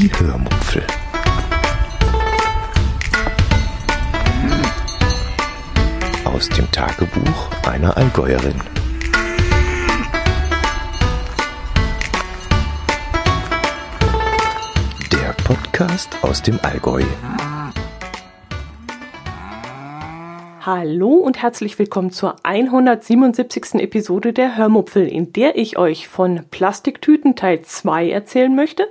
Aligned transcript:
Die 0.00 0.10
Hörmupfel. 0.14 0.82
Aus 6.24 6.48
dem 6.48 6.70
Tagebuch 6.72 7.50
einer 7.68 7.94
Allgäuerin. 7.98 8.54
Der 15.12 15.34
Podcast 15.44 16.16
aus 16.22 16.40
dem 16.40 16.58
Allgäu. 16.62 17.02
Hallo 20.62 21.10
und 21.10 21.42
herzlich 21.42 21.78
willkommen 21.78 22.10
zur 22.10 22.36
177. 22.42 23.74
Episode 23.74 24.32
der 24.32 24.56
Hörmupfel, 24.56 25.06
in 25.06 25.34
der 25.34 25.58
ich 25.58 25.76
euch 25.76 26.08
von 26.08 26.46
Plastiktüten 26.50 27.36
Teil 27.36 27.60
2 27.60 28.10
erzählen 28.10 28.54
möchte, 28.54 28.88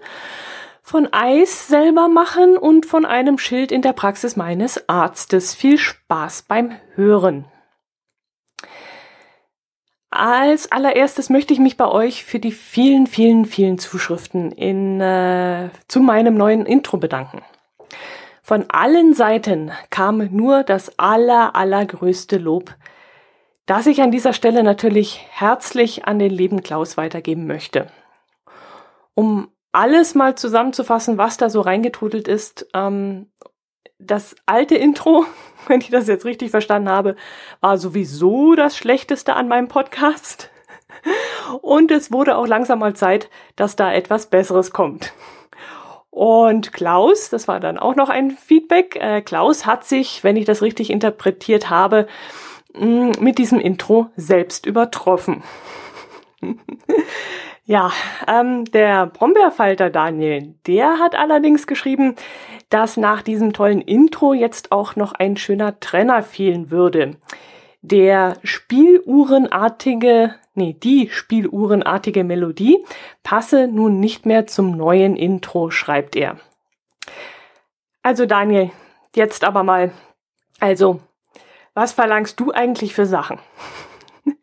von 0.90 1.08
Eis 1.14 1.68
selber 1.68 2.08
machen 2.08 2.58
und 2.58 2.88
von 2.88 3.06
einem 3.06 3.38
Schild 3.38 3.72
in 3.72 3.84
der 3.84 3.94
Praxis 3.94 4.36
meines 4.36 4.90
Arztes. 4.90 5.54
Viel 5.54 5.78
Spaß 5.78 6.46
beim 6.48 6.72
Hören. 6.96 7.46
Als 10.10 10.72
allererstes 10.72 11.30
möchte 11.30 11.54
ich 11.54 11.60
mich 11.60 11.78
bei 11.78 11.88
euch 11.88 12.26
für 12.26 12.40
die 12.40 12.52
vielen, 12.52 13.06
vielen, 13.06 13.46
vielen 13.46 13.78
Zuschriften 13.78 14.52
in, 14.52 15.00
äh, 15.00 15.70
zu 15.88 16.00
meinem 16.00 16.34
neuen 16.34 16.66
Intro 16.66 16.98
bedanken. 16.98 17.44
Von 18.42 18.66
allen 18.72 19.14
Seiten 19.14 19.72
kam 19.92 20.28
nur 20.32 20.64
das 20.64 20.98
aller, 20.98 21.56
allergrößte 21.56 22.40
Lob, 22.40 22.74
das 23.68 23.86
ich 23.86 24.02
an 24.02 24.10
dieser 24.10 24.34
Stelle 24.34 24.64
natürlich 24.64 25.24
herzlich 25.30 26.06
an 26.06 26.18
den 26.18 26.32
lieben 26.32 26.64
Klaus 26.64 26.98
weitergeben 26.98 27.46
möchte. 27.46 27.92
Um 29.14 29.50
alles 29.72 30.16
mal 30.16 30.36
zusammenzufassen, 30.36 31.18
was 31.18 31.38
da 31.38 31.50
so 31.50 31.62
reingetrudelt 31.62 32.28
ist, 32.28 32.68
ähm, 32.74 33.28
das 34.00 34.36
alte 34.46 34.76
Intro, 34.76 35.26
wenn 35.68 35.82
ich 35.82 35.90
das 35.90 36.08
jetzt 36.08 36.26
richtig 36.26 36.52
verstanden 36.52 36.90
habe, 36.90 37.16
war 37.62 37.78
sowieso 37.78 38.56
das 38.56 38.78
Schlechteste 38.78 39.36
an 39.36 39.48
meinem 39.48 39.68
Podcast. 39.68 40.50
Und 41.62 41.92
es 41.92 42.12
wurde 42.12 42.36
auch 42.38 42.48
langsam 42.48 42.80
mal 42.80 42.96
Zeit, 42.96 43.30
dass 43.56 43.76
da 43.76 43.94
etwas 43.94 44.28
Besseres 44.28 44.72
kommt. 44.72 45.14
Und 46.10 46.74
Klaus, 46.74 47.30
das 47.30 47.48
war 47.48 47.60
dann 47.60 47.78
auch 47.78 47.96
noch 47.96 48.10
ein 48.10 48.32
Feedback, 48.32 48.96
äh, 48.96 49.22
Klaus 49.22 49.66
hat 49.66 49.86
sich, 49.86 50.24
wenn 50.24 50.36
ich 50.36 50.46
das 50.46 50.62
richtig 50.62 50.90
interpretiert 50.90 51.70
habe, 51.70 52.08
mh, 52.74 53.20
mit 53.20 53.38
diesem 53.38 53.60
Intro 53.60 54.08
selbst 54.16 54.66
übertroffen. 54.66 55.44
ja, 57.70 57.92
ähm, 58.28 58.66
der 58.66 59.06
Brombeerfalter 59.06 59.92
Daniel, 59.92 60.56
der 60.66 60.98
hat 60.98 61.14
allerdings 61.14 61.68
geschrieben, 61.68 62.16
dass 62.70 62.98
nach 62.98 63.22
diesem 63.22 63.54
tollen 63.54 63.82
Intro 63.82 64.34
jetzt 64.34 64.72
auch 64.72 64.96
noch 64.96 65.14
ein 65.14 65.38
schöner 65.38 65.80
Trenner 65.80 66.24
fehlen 66.24 66.72
würde. 66.72 67.18
Der 67.84 68.38
spieluhrenartige, 68.42 70.34
nee, 70.56 70.74
die 70.82 71.12
spieluhrenartige 71.12 72.24
Melodie 72.24 72.84
passe 73.22 73.68
nun 73.68 74.00
nicht 74.00 74.26
mehr 74.26 74.48
zum 74.48 74.76
neuen 74.76 75.16
Intro, 75.16 75.70
schreibt 75.70 76.16
er. 76.16 76.40
Also 78.02 78.26
Daniel, 78.26 78.72
jetzt 79.16 79.44
aber 79.44 79.62
mal, 79.62 79.92
also, 80.60 81.02
was 81.76 81.92
verlangst 81.92 82.40
du 82.40 82.52
eigentlich 82.52 82.96
für 82.96 83.06
Sachen? 83.06 83.38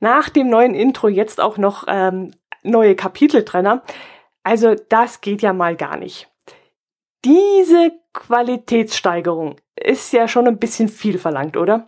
Nach 0.00 0.28
dem 0.28 0.50
neuen 0.50 0.74
Intro 0.74 1.06
jetzt 1.06 1.40
auch 1.40 1.58
noch 1.58 1.84
ähm, 1.86 2.32
neue 2.66 2.94
Kapiteltrenner. 2.94 3.82
Also 4.42 4.74
das 4.88 5.20
geht 5.20 5.42
ja 5.42 5.52
mal 5.52 5.76
gar 5.76 5.96
nicht. 5.96 6.28
Diese 7.24 7.92
Qualitätssteigerung 8.12 9.56
ist 9.74 10.12
ja 10.12 10.28
schon 10.28 10.46
ein 10.46 10.58
bisschen 10.58 10.88
viel 10.88 11.18
verlangt, 11.18 11.56
oder? 11.56 11.86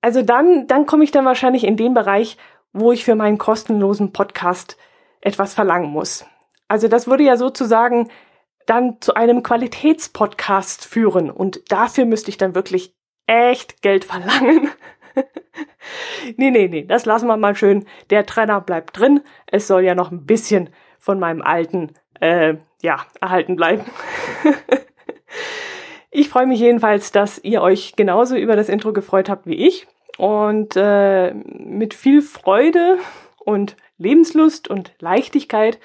Also 0.00 0.22
dann, 0.22 0.66
dann 0.66 0.86
komme 0.86 1.04
ich 1.04 1.12
dann 1.12 1.24
wahrscheinlich 1.24 1.64
in 1.64 1.76
den 1.76 1.94
Bereich, 1.94 2.36
wo 2.72 2.92
ich 2.92 3.04
für 3.04 3.14
meinen 3.14 3.38
kostenlosen 3.38 4.12
Podcast 4.12 4.76
etwas 5.20 5.54
verlangen 5.54 5.90
muss. 5.90 6.26
Also 6.68 6.88
das 6.88 7.06
würde 7.06 7.22
ja 7.22 7.36
sozusagen 7.36 8.10
dann 8.66 9.00
zu 9.00 9.14
einem 9.14 9.42
Qualitätspodcast 9.42 10.84
führen 10.84 11.30
und 11.30 11.70
dafür 11.70 12.04
müsste 12.04 12.30
ich 12.30 12.38
dann 12.38 12.54
wirklich 12.54 12.94
echt 13.26 13.82
Geld 13.82 14.04
verlangen. 14.04 14.70
nee, 16.36 16.50
nee, 16.50 16.68
nee, 16.68 16.84
das 16.84 17.06
lassen 17.06 17.26
wir 17.26 17.36
mal 17.36 17.54
schön. 17.54 17.86
Der 18.10 18.26
Trenner 18.26 18.60
bleibt 18.60 18.98
drin. 18.98 19.20
Es 19.46 19.66
soll 19.66 19.84
ja 19.84 19.94
noch 19.94 20.10
ein 20.10 20.26
bisschen 20.26 20.70
von 20.98 21.18
meinem 21.18 21.42
alten, 21.42 21.92
äh, 22.20 22.54
ja, 22.82 23.04
erhalten 23.20 23.56
bleiben. 23.56 23.84
ich 26.10 26.28
freue 26.28 26.46
mich 26.46 26.60
jedenfalls, 26.60 27.12
dass 27.12 27.38
ihr 27.42 27.62
euch 27.62 27.94
genauso 27.96 28.36
über 28.36 28.56
das 28.56 28.68
Intro 28.68 28.92
gefreut 28.92 29.28
habt 29.28 29.46
wie 29.46 29.66
ich. 29.66 29.86
Und 30.18 30.76
äh, 30.76 31.32
mit 31.32 31.94
viel 31.94 32.22
Freude 32.22 32.98
und 33.38 33.76
Lebenslust 33.98 34.68
und 34.68 34.92
Leichtigkeit 35.00 35.78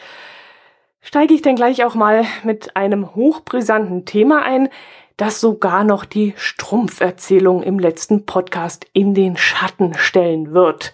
steige 1.02 1.34
ich 1.34 1.42
dann 1.42 1.56
gleich 1.56 1.84
auch 1.86 1.96
mal 1.96 2.26
mit 2.44 2.76
einem 2.76 3.16
hochbrisanten 3.16 4.06
Thema 4.06 4.44
ein, 4.44 4.70
das 5.18 5.42
sogar 5.42 5.84
noch 5.84 6.06
die 6.06 6.34
Strumpferzählung 6.38 7.64
im 7.64 7.80
letzten 7.80 8.26
Podcast 8.26 8.86
in 8.94 9.16
den 9.16 9.36
Schatten 9.36 9.96
stellen 9.96 10.54
wird. 10.54 10.94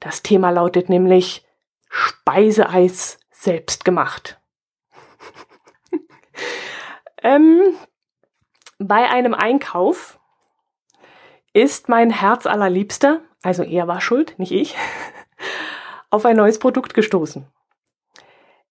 Das 0.00 0.22
Thema 0.22 0.50
lautet 0.50 0.88
nämlich 0.88 1.46
Speiseeis 1.90 3.20
selbst 3.30 3.84
gemacht. 3.84 4.40
ähm, 7.22 7.74
bei 8.78 9.10
einem 9.10 9.34
Einkauf 9.34 10.18
ist 11.52 11.88
mein 11.88 12.10
Herz 12.10 12.46
allerliebster, 12.46 13.20
also 13.42 13.62
er 13.62 13.86
war 13.86 14.00
schuld, 14.00 14.38
nicht 14.38 14.52
ich, 14.52 14.76
auf 16.10 16.24
ein 16.24 16.36
neues 16.36 16.58
Produkt 16.58 16.94
gestoßen. 16.94 17.46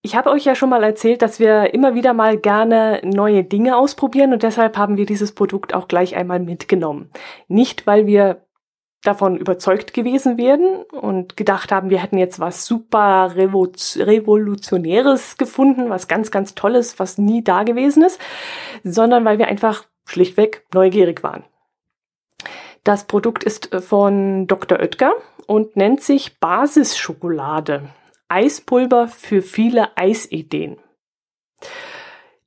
Ich 0.02 0.16
habe 0.16 0.30
euch 0.30 0.46
ja 0.46 0.56
schon 0.56 0.70
mal 0.70 0.84
erzählt, 0.84 1.22
dass 1.22 1.40
wir 1.40 1.74
immer 1.74 1.96
wieder 1.96 2.14
mal 2.14 2.38
gerne 2.38 3.02
neue 3.04 3.44
Dinge 3.44 3.78
ausprobieren 3.78 4.32
und 4.32 4.44
deshalb 4.44 4.78
haben 4.78 4.96
wir 4.96 5.06
dieses 5.06 5.34
Produkt 5.34 5.74
auch 5.74 5.88
gleich 5.88 6.16
einmal 6.16 6.40
mitgenommen. 6.40 7.10
Nicht, 7.48 7.88
weil 7.88 8.08
wir 8.08 8.48
davon 9.04 9.38
überzeugt 9.38 9.94
gewesen 9.94 10.38
wären 10.38 10.84
und 10.84 11.38
gedacht 11.38 11.72
haben, 11.72 11.90
wir 11.90 12.00
hätten 12.00 12.18
jetzt 12.18 12.40
was 12.40 12.66
super 12.66 13.34
Revolutionäres 13.36 15.38
gefunden, 15.38 15.90
was 15.90 16.08
ganz, 16.08 16.32
ganz 16.32 16.56
Tolles, 16.56 17.00
was 17.00 17.18
nie 17.18 17.44
da 17.44 17.64
gewesen 17.64 18.04
ist, 18.04 18.20
sondern 18.84 19.26
weil 19.26 19.40
wir 19.40 19.48
einfach 19.48 19.86
schlichtweg 20.06 20.66
neugierig 20.74 21.24
waren. 21.24 21.44
Das 22.84 23.06
Produkt 23.06 23.44
ist 23.44 23.74
von 23.76 24.48
Dr. 24.48 24.80
Oetker 24.80 25.14
und 25.46 25.76
nennt 25.76 26.02
sich 26.02 26.40
Basisschokolade. 26.40 27.90
Eispulver 28.30 29.08
für 29.08 29.42
viele 29.42 29.98
Eisideen. 29.98 30.78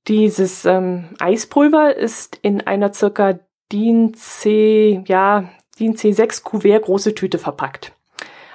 Dieses 0.08 0.64
ähm, 0.64 1.10
Eispulver 1.18 1.96
ist 1.96 2.38
in 2.42 2.60
einer 2.66 2.92
circa 2.92 3.38
DIN 3.70 4.14
C, 4.14 5.02
ja, 5.06 5.50
DIN 5.78 5.94
C6 5.94 6.42
Kuvert 6.42 6.84
große 6.84 7.14
Tüte 7.14 7.38
verpackt. 7.38 7.92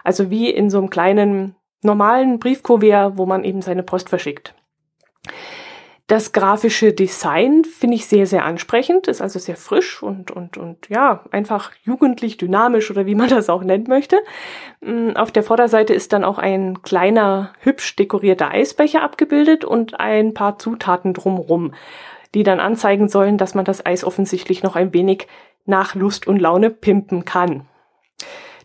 Also 0.03 0.29
wie 0.29 0.49
in 0.49 0.69
so 0.69 0.77
einem 0.77 0.89
kleinen 0.89 1.55
normalen 1.81 2.39
Briefkuvert, 2.39 3.17
wo 3.17 3.25
man 3.25 3.43
eben 3.43 3.61
seine 3.61 3.83
Post 3.83 4.09
verschickt. 4.09 4.53
Das 6.07 6.33
grafische 6.33 6.93
Design 6.93 7.63
finde 7.63 7.95
ich 7.95 8.05
sehr, 8.05 8.27
sehr 8.27 8.45
ansprechend, 8.45 9.07
ist 9.07 9.23
also 9.23 9.39
sehr 9.39 9.55
frisch 9.55 10.03
und, 10.03 10.29
und, 10.29 10.55
und 10.55 10.87
ja, 10.87 11.23
einfach 11.31 11.71
jugendlich, 11.83 12.37
dynamisch 12.37 12.91
oder 12.91 13.07
wie 13.07 13.15
man 13.15 13.29
das 13.29 13.49
auch 13.49 13.63
nennen 13.63 13.85
möchte. 13.87 14.17
Mm, 14.81 15.11
auf 15.15 15.31
der 15.31 15.41
Vorderseite 15.41 15.95
ist 15.95 16.13
dann 16.13 16.23
auch 16.23 16.37
ein 16.37 16.83
kleiner, 16.83 17.53
hübsch 17.59 17.95
dekorierter 17.95 18.51
Eisbecher 18.51 19.01
abgebildet 19.01 19.65
und 19.65 19.99
ein 19.99 20.35
paar 20.35 20.59
Zutaten 20.59 21.13
drumrum, 21.15 21.73
die 22.35 22.43
dann 22.43 22.59
anzeigen 22.59 23.09
sollen, 23.09 23.39
dass 23.39 23.55
man 23.55 23.65
das 23.65 23.83
Eis 23.83 24.03
offensichtlich 24.03 24.61
noch 24.61 24.75
ein 24.75 24.93
wenig 24.93 25.27
nach 25.65 25.95
Lust 25.95 26.27
und 26.27 26.39
Laune 26.39 26.69
pimpen 26.69 27.25
kann. 27.25 27.65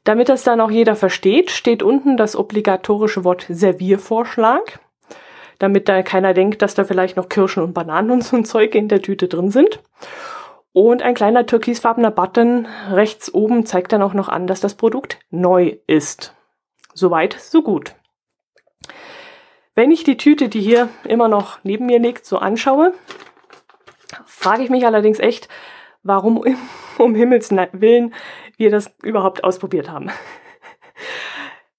Damit 0.04 0.28
das 0.28 0.44
dann 0.44 0.60
auch 0.60 0.70
jeder 0.70 0.94
versteht, 0.94 1.50
steht 1.50 1.82
unten 1.82 2.18
das 2.18 2.36
obligatorische 2.36 3.24
Wort 3.24 3.46
Serviervorschlag 3.48 4.80
damit 5.60 5.88
da 5.88 6.02
keiner 6.02 6.34
denkt, 6.34 6.62
dass 6.62 6.74
da 6.74 6.84
vielleicht 6.84 7.16
noch 7.16 7.28
Kirschen 7.28 7.62
und 7.62 7.74
Bananen 7.74 8.10
und 8.10 8.24
so 8.24 8.36
ein 8.36 8.44
Zeug 8.44 8.74
in 8.74 8.88
der 8.88 9.02
Tüte 9.02 9.28
drin 9.28 9.50
sind. 9.50 9.80
Und 10.72 11.02
ein 11.02 11.14
kleiner 11.14 11.46
türkisfarbener 11.46 12.10
Button 12.10 12.66
rechts 12.90 13.32
oben 13.32 13.66
zeigt 13.66 13.92
dann 13.92 14.02
auch 14.02 14.14
noch 14.14 14.28
an, 14.28 14.46
dass 14.46 14.60
das 14.60 14.74
Produkt 14.74 15.18
neu 15.30 15.76
ist. 15.86 16.34
Soweit, 16.94 17.34
so 17.38 17.62
gut. 17.62 17.94
Wenn 19.74 19.90
ich 19.90 20.02
die 20.02 20.16
Tüte, 20.16 20.48
die 20.48 20.60
hier 20.60 20.88
immer 21.04 21.28
noch 21.28 21.58
neben 21.62 21.86
mir 21.86 21.98
liegt, 21.98 22.24
so 22.24 22.38
anschaue, 22.38 22.94
frage 24.24 24.62
ich 24.62 24.70
mich 24.70 24.86
allerdings 24.86 25.18
echt, 25.18 25.48
warum 26.02 26.42
um 26.98 27.14
Himmels 27.14 27.50
Willen 27.50 28.14
wir 28.56 28.70
das 28.70 28.94
überhaupt 29.02 29.44
ausprobiert 29.44 29.90
haben. 29.90 30.10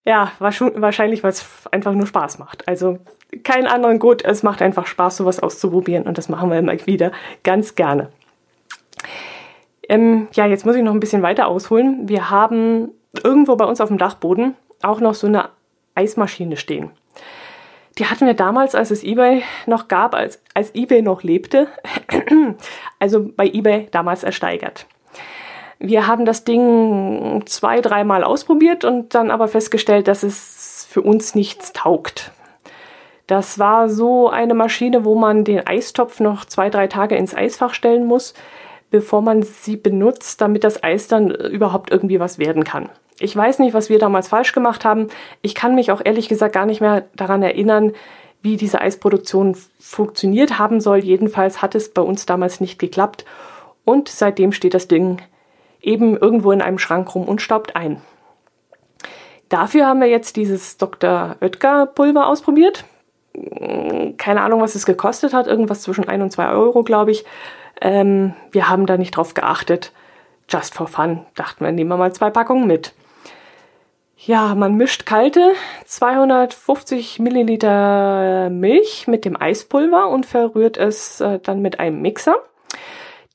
Ja, 0.05 0.31
wahrscheinlich, 0.39 1.23
weil 1.23 1.31
es 1.31 1.45
einfach 1.71 1.93
nur 1.93 2.07
Spaß 2.07 2.39
macht. 2.39 2.67
Also 2.67 2.97
keinen 3.43 3.67
anderen 3.67 3.99
Grund, 3.99 4.25
es 4.25 4.41
macht 4.41 4.61
einfach 4.61 4.87
Spaß, 4.87 5.17
sowas 5.17 5.39
auszuprobieren 5.39 6.03
und 6.03 6.17
das 6.17 6.27
machen 6.27 6.49
wir 6.49 6.57
immer 6.57 6.73
wieder 6.87 7.11
ganz 7.43 7.75
gerne. 7.75 8.09
Ähm, 9.87 10.27
ja, 10.33 10.47
jetzt 10.47 10.65
muss 10.65 10.75
ich 10.75 10.83
noch 10.83 10.93
ein 10.93 10.99
bisschen 10.99 11.21
weiter 11.21 11.47
ausholen. 11.47 12.09
Wir 12.09 12.29
haben 12.29 12.89
irgendwo 13.23 13.55
bei 13.55 13.65
uns 13.65 13.79
auf 13.79 13.89
dem 13.89 13.97
Dachboden 13.97 14.55
auch 14.81 14.99
noch 14.99 15.13
so 15.13 15.27
eine 15.27 15.49
Eismaschine 15.95 16.57
stehen. 16.57 16.91
Die 17.97 18.05
hatten 18.05 18.25
wir 18.25 18.33
damals, 18.33 18.73
als 18.73 18.89
es 18.89 19.03
eBay 19.03 19.43
noch 19.67 19.87
gab, 19.87 20.15
als, 20.15 20.41
als 20.53 20.73
eBay 20.73 21.01
noch 21.01 21.23
lebte, 21.23 21.67
also 22.99 23.29
bei 23.35 23.47
eBay 23.47 23.89
damals 23.91 24.23
ersteigert. 24.23 24.87
Wir 25.83 26.05
haben 26.05 26.25
das 26.25 26.43
Ding 26.43 27.41
zwei, 27.47 27.81
dreimal 27.81 28.23
ausprobiert 28.23 28.85
und 28.85 29.15
dann 29.15 29.31
aber 29.31 29.47
festgestellt, 29.47 30.07
dass 30.07 30.21
es 30.21 30.85
für 30.87 31.01
uns 31.01 31.33
nichts 31.33 31.73
taugt. 31.73 32.31
Das 33.25 33.57
war 33.57 33.89
so 33.89 34.29
eine 34.29 34.53
Maschine, 34.53 35.05
wo 35.05 35.15
man 35.15 35.43
den 35.43 35.65
Eistopf 35.65 36.19
noch 36.19 36.45
zwei, 36.45 36.69
drei 36.69 36.85
Tage 36.85 37.15
ins 37.15 37.33
Eisfach 37.33 37.73
stellen 37.73 38.05
muss, 38.05 38.35
bevor 38.91 39.23
man 39.23 39.41
sie 39.41 39.75
benutzt, 39.75 40.39
damit 40.39 40.63
das 40.63 40.83
Eis 40.83 41.07
dann 41.07 41.31
überhaupt 41.31 41.89
irgendwie 41.89 42.19
was 42.19 42.37
werden 42.37 42.63
kann. 42.63 42.89
Ich 43.19 43.35
weiß 43.35 43.57
nicht, 43.57 43.73
was 43.73 43.89
wir 43.89 43.97
damals 43.97 44.27
falsch 44.27 44.51
gemacht 44.51 44.85
haben. 44.85 45.07
Ich 45.41 45.55
kann 45.55 45.73
mich 45.73 45.91
auch 45.91 46.01
ehrlich 46.03 46.29
gesagt 46.29 46.53
gar 46.53 46.67
nicht 46.67 46.81
mehr 46.81 47.05
daran 47.15 47.41
erinnern, 47.41 47.93
wie 48.43 48.55
diese 48.55 48.81
Eisproduktion 48.81 49.57
funktioniert 49.79 50.59
haben 50.59 50.79
soll. 50.79 50.99
Jedenfalls 50.99 51.63
hat 51.63 51.73
es 51.73 51.89
bei 51.89 52.03
uns 52.03 52.27
damals 52.27 52.61
nicht 52.61 52.77
geklappt 52.77 53.25
und 53.83 54.09
seitdem 54.09 54.51
steht 54.51 54.75
das 54.75 54.87
Ding 54.87 55.17
eben 55.81 56.17
irgendwo 56.17 56.51
in 56.51 56.61
einem 56.61 56.79
Schrank 56.79 57.13
rum 57.15 57.27
und 57.27 57.41
staubt 57.41 57.75
ein. 57.75 58.01
Dafür 59.49 59.85
haben 59.85 59.99
wir 59.99 60.07
jetzt 60.07 60.37
dieses 60.37 60.77
Dr. 60.77 61.35
Oetker 61.41 61.85
Pulver 61.85 62.27
ausprobiert. 62.27 62.85
Keine 64.17 64.41
Ahnung, 64.41 64.61
was 64.61 64.75
es 64.75 64.85
gekostet 64.85 65.33
hat. 65.33 65.47
Irgendwas 65.47 65.81
zwischen 65.81 66.07
1 66.07 66.23
und 66.23 66.31
2 66.31 66.51
Euro, 66.51 66.83
glaube 66.83 67.11
ich. 67.11 67.25
Ähm, 67.81 68.33
wir 68.51 68.69
haben 68.69 68.85
da 68.85 68.97
nicht 68.97 69.17
drauf 69.17 69.33
geachtet. 69.33 69.91
Just 70.47 70.75
for 70.75 70.87
fun. 70.87 71.25
Dachten 71.35 71.65
wir, 71.65 71.71
nehmen 71.71 71.89
wir 71.89 71.97
mal 71.97 72.13
zwei 72.13 72.29
Packungen 72.29 72.67
mit. 72.67 72.93
Ja, 74.23 74.53
man 74.53 74.75
mischt 74.75 75.05
kalte 75.05 75.53
250 75.85 77.19
Milliliter 77.19 78.49
Milch 78.51 79.07
mit 79.07 79.25
dem 79.25 79.35
Eispulver 79.41 80.09
und 80.09 80.27
verrührt 80.27 80.77
es 80.77 81.21
äh, 81.21 81.39
dann 81.39 81.61
mit 81.61 81.79
einem 81.79 82.01
Mixer. 82.01 82.35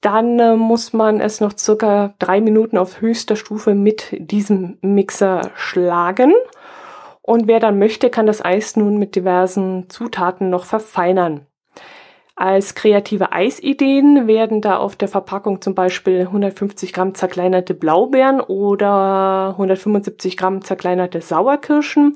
Dann 0.00 0.38
äh, 0.38 0.56
muss 0.56 0.92
man 0.92 1.20
es 1.20 1.40
noch 1.40 1.56
circa 1.56 2.14
drei 2.18 2.40
Minuten 2.40 2.78
auf 2.78 3.00
höchster 3.00 3.36
Stufe 3.36 3.74
mit 3.74 4.08
diesem 4.18 4.78
Mixer 4.82 5.50
schlagen. 5.54 6.32
Und 7.22 7.48
wer 7.48 7.58
dann 7.58 7.78
möchte, 7.78 8.08
kann 8.10 8.26
das 8.26 8.44
Eis 8.44 8.76
nun 8.76 8.98
mit 8.98 9.16
diversen 9.16 9.88
Zutaten 9.88 10.48
noch 10.48 10.64
verfeinern. 10.64 11.46
Als 12.38 12.74
kreative 12.74 13.32
Eisideen 13.32 14.26
werden 14.26 14.60
da 14.60 14.76
auf 14.76 14.94
der 14.94 15.08
Verpackung 15.08 15.62
zum 15.62 15.74
Beispiel 15.74 16.20
150 16.20 16.92
Gramm 16.92 17.14
zerkleinerte 17.14 17.72
Blaubeeren 17.72 18.42
oder 18.42 19.48
175 19.52 20.36
Gramm 20.36 20.62
zerkleinerte 20.62 21.22
Sauerkirschen 21.22 22.14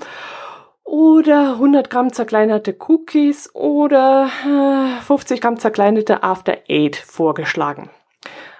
oder 0.84 1.52
100 1.52 1.90
Gramm 1.90 2.12
zerkleinerte 2.12 2.76
Cookies 2.88 3.54
oder 3.54 4.28
50 5.06 5.36
äh, 5.36 5.40
Gramm 5.40 5.58
zerkleinerte 5.58 6.22
After 6.22 6.58
Eight 6.68 6.96
vorgeschlagen. 6.96 7.90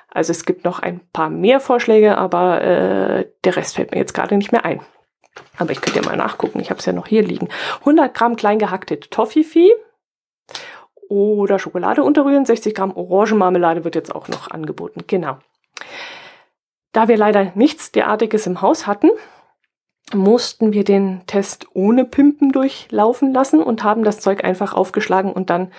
Also 0.08 0.32
es 0.32 0.44
gibt 0.44 0.64
noch 0.64 0.80
ein 0.80 1.00
paar 1.12 1.30
mehr 1.30 1.60
Vorschläge, 1.60 2.18
aber 2.18 2.62
äh, 2.62 3.30
der 3.44 3.56
Rest 3.56 3.76
fällt 3.76 3.92
mir 3.92 3.98
jetzt 3.98 4.14
gerade 4.14 4.36
nicht 4.36 4.52
mehr 4.52 4.64
ein. 4.64 4.80
Aber 5.58 5.70
ich 5.70 5.80
könnte 5.80 6.00
ja 6.00 6.04
mal 6.04 6.16
nachgucken, 6.16 6.60
ich 6.60 6.70
habe 6.70 6.80
es 6.80 6.86
ja 6.86 6.92
noch 6.92 7.06
hier 7.06 7.22
liegen. 7.22 7.48
100 7.80 8.12
Gramm 8.12 8.36
klein 8.36 8.58
gehackte 8.58 8.98
Toffifee 8.98 9.72
oder 11.08 11.58
Schokolade 11.58 12.02
unterrühren. 12.02 12.44
60 12.44 12.74
Gramm 12.74 12.96
Orangenmarmelade 12.96 13.84
wird 13.84 13.94
jetzt 13.94 14.14
auch 14.14 14.28
noch 14.28 14.50
angeboten. 14.50 15.04
Genau. 15.06 15.38
Da 16.92 17.06
wir 17.08 17.16
leider 17.16 17.52
nichts 17.54 17.92
derartiges 17.92 18.46
im 18.46 18.62
Haus 18.62 18.86
hatten, 18.86 19.10
mussten 20.14 20.72
wir 20.72 20.84
den 20.84 21.22
Test 21.26 21.66
ohne 21.74 22.04
Pimpen 22.04 22.52
durchlaufen 22.52 23.32
lassen 23.32 23.62
und 23.62 23.84
haben 23.84 24.04
das 24.04 24.20
Zeug 24.20 24.44
einfach 24.44 24.74
aufgeschlagen 24.74 25.32
und 25.32 25.50
dann 25.50 25.72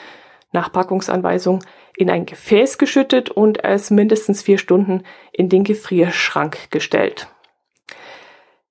nach 0.51 0.71
Packungsanweisung 0.71 1.63
in 1.95 2.09
ein 2.09 2.25
Gefäß 2.25 2.77
geschüttet 2.77 3.29
und 3.29 3.63
es 3.63 3.91
mindestens 3.91 4.41
vier 4.41 4.57
Stunden 4.57 5.03
in 5.31 5.49
den 5.49 5.63
Gefrierschrank 5.63 6.71
gestellt. 6.71 7.27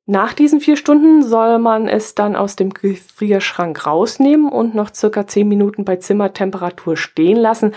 Nach 0.07 0.33
diesen 0.33 0.61
vier 0.61 0.77
Stunden 0.77 1.23
soll 1.23 1.59
man 1.59 1.87
es 1.87 2.17
dann 2.17 2.35
aus 2.35 2.57
dem 2.57 2.75
Gefrierschrank 2.75 3.87
rausnehmen 3.87 4.51
und 4.51 4.75
noch 4.75 4.93
circa 4.93 5.27
zehn 5.27 5.47
Minuten 5.47 5.85
bei 5.85 5.97
Zimmertemperatur 5.97 6.97
stehen 6.97 7.37
lassen. 7.37 7.75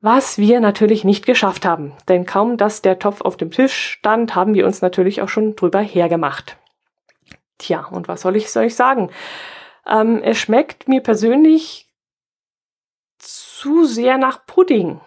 Was 0.00 0.38
wir 0.38 0.60
natürlich 0.60 1.04
nicht 1.04 1.26
geschafft 1.26 1.64
haben, 1.64 1.92
denn 2.08 2.26
kaum 2.26 2.56
dass 2.56 2.82
der 2.82 2.98
Topf 2.98 3.20
auf 3.22 3.36
dem 3.36 3.50
Tisch 3.50 3.74
stand, 3.74 4.34
haben 4.34 4.54
wir 4.54 4.66
uns 4.66 4.82
natürlich 4.82 5.20
auch 5.22 5.28
schon 5.28 5.56
drüber 5.56 5.80
hergemacht. 5.80 6.58
Tja, 7.58 7.86
und 7.90 8.08
was 8.08 8.22
soll 8.22 8.36
ich 8.36 8.54
euch 8.56 8.74
sagen? 8.74 9.10
Ähm, 9.86 10.20
es 10.22 10.38
schmeckt 10.38 10.88
mir 10.88 11.00
persönlich 11.00 11.88
zu 13.18 13.84
sehr 13.84 14.18
nach 14.18 14.46
Pudding, 14.46 15.00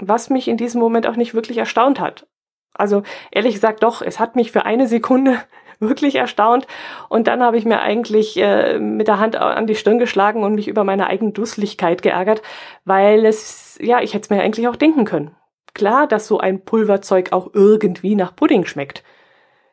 was 0.00 0.30
mich 0.30 0.48
in 0.48 0.56
diesem 0.56 0.80
Moment 0.80 1.06
auch 1.06 1.16
nicht 1.16 1.34
wirklich 1.34 1.58
erstaunt 1.58 2.00
hat. 2.00 2.26
Also 2.74 3.02
ehrlich 3.30 3.54
gesagt 3.54 3.82
doch, 3.82 4.02
es 4.02 4.18
hat 4.18 4.36
mich 4.36 4.52
für 4.52 4.64
eine 4.64 4.86
Sekunde 4.86 5.38
wirklich 5.78 6.14
erstaunt 6.16 6.66
und 7.08 7.26
dann 7.26 7.42
habe 7.42 7.58
ich 7.58 7.64
mir 7.64 7.80
eigentlich 7.80 8.36
äh, 8.36 8.78
mit 8.78 9.08
der 9.08 9.18
Hand 9.18 9.36
an 9.36 9.66
die 9.66 9.74
Stirn 9.74 9.98
geschlagen 9.98 10.44
und 10.44 10.54
mich 10.54 10.68
über 10.68 10.84
meine 10.84 11.06
eigene 11.06 11.32
Dusseligkeit 11.32 12.02
geärgert, 12.02 12.40
weil 12.84 13.26
es, 13.26 13.78
ja, 13.80 14.00
ich 14.00 14.14
hätte 14.14 14.24
es 14.24 14.30
mir 14.30 14.42
eigentlich 14.42 14.68
auch 14.68 14.76
denken 14.76 15.04
können. 15.04 15.34
Klar, 15.74 16.06
dass 16.06 16.26
so 16.26 16.38
ein 16.38 16.64
Pulverzeug 16.64 17.32
auch 17.32 17.50
irgendwie 17.54 18.14
nach 18.14 18.36
Pudding 18.36 18.66
schmeckt. 18.66 19.02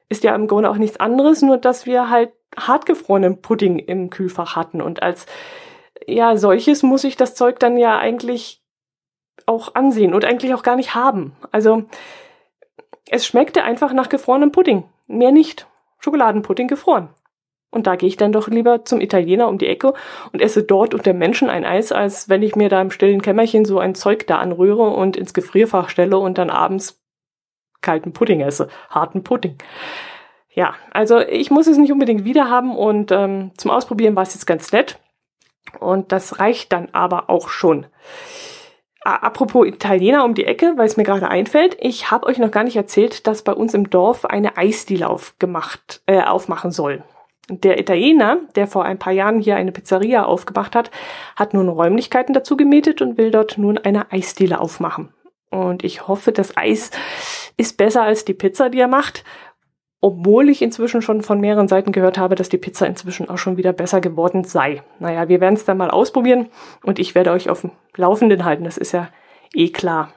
Ist 0.10 0.24
ja 0.24 0.36
im 0.36 0.48
Grunde 0.48 0.70
auch 0.70 0.78
nichts 0.78 1.00
anderes, 1.00 1.42
nur 1.42 1.58
dass 1.58 1.86
wir 1.86 2.10
halt 2.10 2.32
hartgefrorenen 2.58 3.42
Pudding 3.42 3.80
im 3.80 4.10
Kühlfach 4.10 4.56
hatten 4.56 4.82
und 4.82 5.04
als 5.04 5.28
ja 6.08 6.36
solches 6.36 6.84
muss 6.84 7.04
ich 7.04 7.16
das 7.16 7.36
Zeug 7.36 7.60
dann 7.60 7.78
ja 7.78 7.98
eigentlich 7.98 8.64
auch 9.46 9.76
ansehen 9.76 10.14
und 10.14 10.26
eigentlich 10.26 10.54
auch 10.54 10.64
gar 10.64 10.76
nicht 10.76 10.96
haben. 10.96 11.36
Also 11.52 11.84
es 13.10 13.26
schmeckte 13.26 13.64
einfach 13.64 13.94
nach 13.94 14.10
gefrorenem 14.10 14.52
Pudding. 14.52 14.84
Mehr 15.08 15.32
nicht. 15.32 15.68
Schokoladenpudding 16.00 16.68
gefroren. 16.68 17.10
Und 17.72 17.86
da 17.86 17.96
gehe 17.96 18.10
ich 18.10 18.18
dann 18.18 18.32
doch 18.32 18.48
lieber 18.48 18.86
zum 18.86 19.00
Italiener 19.00 19.48
um 19.48 19.58
die 19.58 19.68
Ecke 19.68 19.94
und 20.32 20.42
esse 20.42 20.64
dort 20.64 20.94
unter 20.94 21.14
Menschen 21.14 21.50
ein 21.50 21.66
Eis, 21.66 21.92
als 21.92 22.30
wenn 22.30 22.42
ich 22.42 22.56
mir 22.56 22.70
da 22.70 22.82
im 22.82 22.90
stillen 22.90 23.22
Kämmerchen 23.22 23.66
so 23.66 23.80
ein 23.80 23.94
Zeug 23.94 24.26
da 24.26 24.38
anrühre 24.38 24.90
und 24.90 25.18
ins 25.18 25.34
Gefrierfach 25.34 25.90
stelle 25.90 26.18
und 26.18 26.38
dann 26.38 26.50
abends 26.50 26.99
kalten 27.82 28.14
Pudding 28.14 28.42
esse. 28.42 28.70
Harten 28.90 29.24
Pudding. 29.24 29.58
Ja, 30.54 30.74
also 30.92 31.20
ich 31.20 31.52
muss 31.52 31.68
es 31.68 31.78
nicht 31.78 31.92
unbedingt 31.92 32.26
wieder 32.26 32.50
haben 32.50 32.76
und 32.76 33.12
ähm, 33.12 33.52
zum 33.58 33.72
Ausprobieren 33.72 34.16
war 34.16 34.24
es 34.24 34.34
jetzt 34.34 34.46
ganz 34.46 34.72
nett. 34.72 35.00
Und 35.80 36.12
das 36.12 36.40
reicht 36.40 36.74
dann 36.74 36.90
aber 36.94 37.30
auch 37.30 37.50
schon. 37.50 37.86
Apropos 39.02 39.66
Italiener 39.66 40.26
um 40.26 40.34
die 40.34 40.46
Ecke, 40.46 40.74
weil 40.76 40.86
es 40.86 40.98
mir 40.98 41.04
gerade 41.04 41.30
einfällt, 41.30 41.78
ich 41.80 42.12
habe 42.12 42.28
euch 42.28 42.38
noch 42.38 42.52
gar 42.52 42.64
nicht 42.64 42.76
erzählt, 42.76 43.28
dass 43.28 43.44
bei 43.44 43.54
uns 43.54 43.74
im 43.74 43.90
Dorf 43.90 44.26
eine 44.26 44.58
Eisdiele 44.58 45.10
aufgemacht, 45.10 46.02
äh, 46.06 46.22
aufmachen 46.22 46.72
soll. 46.72 47.04
Der 47.50 47.80
Italiener, 47.80 48.40
der 48.56 48.68
vor 48.68 48.84
ein 48.84 49.00
paar 49.00 49.14
Jahren 49.14 49.40
hier 49.40 49.56
eine 49.56 49.72
Pizzeria 49.72 50.26
aufgemacht 50.26 50.76
hat, 50.76 50.92
hat 51.36 51.54
nun 51.54 51.70
Räumlichkeiten 51.70 52.34
dazu 52.34 52.58
gemietet 52.58 53.02
und 53.02 53.18
will 53.18 53.32
dort 53.32 53.58
nun 53.58 53.78
eine 53.78 54.12
Eisdiele 54.12 54.60
aufmachen. 54.60 55.14
Und 55.50 55.84
ich 55.84 56.08
hoffe, 56.08 56.32
das 56.32 56.56
Eis 56.58 56.92
ist 57.60 57.78
besser 57.78 58.04
als 58.04 58.26
die 58.26 58.34
Pizza, 58.34 58.70
die 58.70 58.80
er 58.80 58.88
macht 58.88 59.24
obwohl 60.02 60.50
ich 60.50 60.62
inzwischen 60.62 61.02
schon 61.02 61.22
von 61.22 61.42
mehreren 61.42 61.68
Seiten 61.68 61.92
gehört 61.92 62.18
habe, 62.18 62.36
dass 62.36 62.50
die 62.50 62.58
Pizza 62.58 62.88
inzwischen 62.88 63.30
auch 63.30 63.38
schon 63.38 63.58
wieder 63.58 63.74
besser 63.74 64.00
geworden 64.00 64.44
sei. 64.46 64.82
Naja, 65.00 65.28
wir 65.28 65.42
werden 65.42 65.56
es 65.56 65.66
dann 65.66 65.78
mal 65.78 65.92
ausprobieren 65.92 66.48
und 66.84 67.00
ich 67.00 67.16
werde 67.16 67.32
euch 67.32 67.50
auf 67.50 67.62
dem 67.62 67.72
Laufenden 67.96 68.46
halten, 68.46 68.64
das 68.64 68.78
ist 68.78 68.94
ja 68.94 69.10
eh 69.54 69.70
klar. 69.70 70.14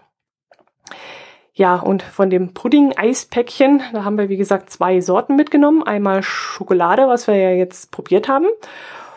Ja, 1.55 1.77
und 1.77 2.03
von 2.03 2.31
dem 2.31 2.55
Pudding-Eispäckchen, 2.55 3.83
da 3.93 4.05
haben 4.05 4.17
wir 4.17 4.31
wie 4.31 4.39
gesagt 4.39 4.71
zwei 4.71 5.01
Sorten 5.03 5.37
mitgenommen. 5.37 5.83
Einmal 5.83 6.23
Schokolade, 6.23 7.09
was 7.09 7.27
wir 7.27 7.37
ja 7.37 7.51
jetzt 7.51 7.91
probiert 7.91 8.27
haben. 8.27 8.47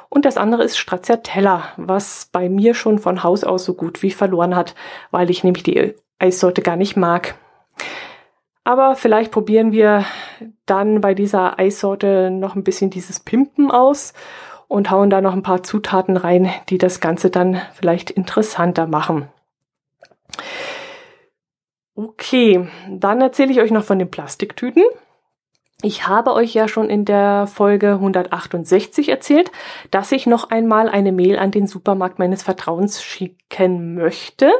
Und 0.10 0.26
das 0.26 0.36
andere 0.36 0.64
ist 0.64 0.78
Stracciatella, 0.78 1.64
was 1.78 2.28
bei 2.34 2.50
mir 2.50 2.74
schon 2.74 3.00
von 3.00 3.24
Haus 3.24 3.46
aus 3.46 3.64
so 3.64 3.74
gut 3.74 4.04
wie 4.04 4.12
verloren 4.12 4.56
hat, 4.56 4.76
weil 5.12 5.30
ich 5.30 5.46
nämlich 5.46 5.64
die 5.64 5.94
Eissorte 6.20 6.62
gar 6.62 6.76
nicht 6.76 6.98
mag. 6.98 7.36
Aber 8.66 8.96
vielleicht 8.96 9.32
probieren 9.32 9.72
wir 9.72 10.06
dann 10.66 11.00
bei 11.00 11.14
dieser 11.14 11.60
Eissorte 11.60 12.32
noch 12.32 12.56
ein 12.56 12.64
bisschen 12.64 12.90
dieses 12.90 13.20
Pimpen 13.20 13.70
aus 13.70 14.14
und 14.68 14.90
hauen 14.90 15.12
da 15.12 15.22
noch 15.22 15.34
ein 15.34 15.44
paar 15.44 15.62
Zutaten 15.62 16.18
rein, 16.18 16.50
die 16.70 16.80
das 16.80 17.00
Ganze 17.00 17.30
dann 17.30 17.62
vielleicht 17.76 18.10
interessanter 18.10 18.88
machen. 18.88 19.30
Okay, 21.94 22.68
dann 22.90 23.22
erzähle 23.22 23.52
ich 23.52 23.62
euch 23.62 23.72
noch 23.72 23.84
von 23.84 24.00
den 24.00 24.10
Plastiktüten. 24.10 24.84
Ich 25.84 26.08
habe 26.08 26.34
euch 26.34 26.56
ja 26.56 26.68
schon 26.68 26.90
in 26.90 27.06
der 27.06 27.46
Folge 27.46 27.92
168 27.92 29.10
erzählt, 29.10 29.52
dass 29.92 30.12
ich 30.12 30.26
noch 30.26 30.50
einmal 30.50 30.90
eine 30.90 31.12
Mail 31.12 31.38
an 31.38 31.52
den 31.52 31.68
Supermarkt 31.68 32.18
meines 32.18 32.42
Vertrauens 32.42 33.04
schicken 33.04 33.94
möchte, 33.94 34.52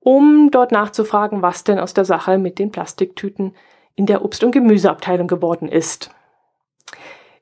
um 0.00 0.50
dort 0.50 0.72
nachzufragen, 0.72 1.42
was 1.42 1.64
denn 1.64 1.78
aus 1.78 1.94
der 1.94 2.04
Sache 2.04 2.38
mit 2.38 2.58
den 2.58 2.70
Plastiktüten 2.70 3.54
in 3.94 4.06
der 4.06 4.24
Obst- 4.24 4.44
und 4.44 4.52
Gemüseabteilung 4.52 5.26
geworden 5.26 5.68
ist. 5.68 6.10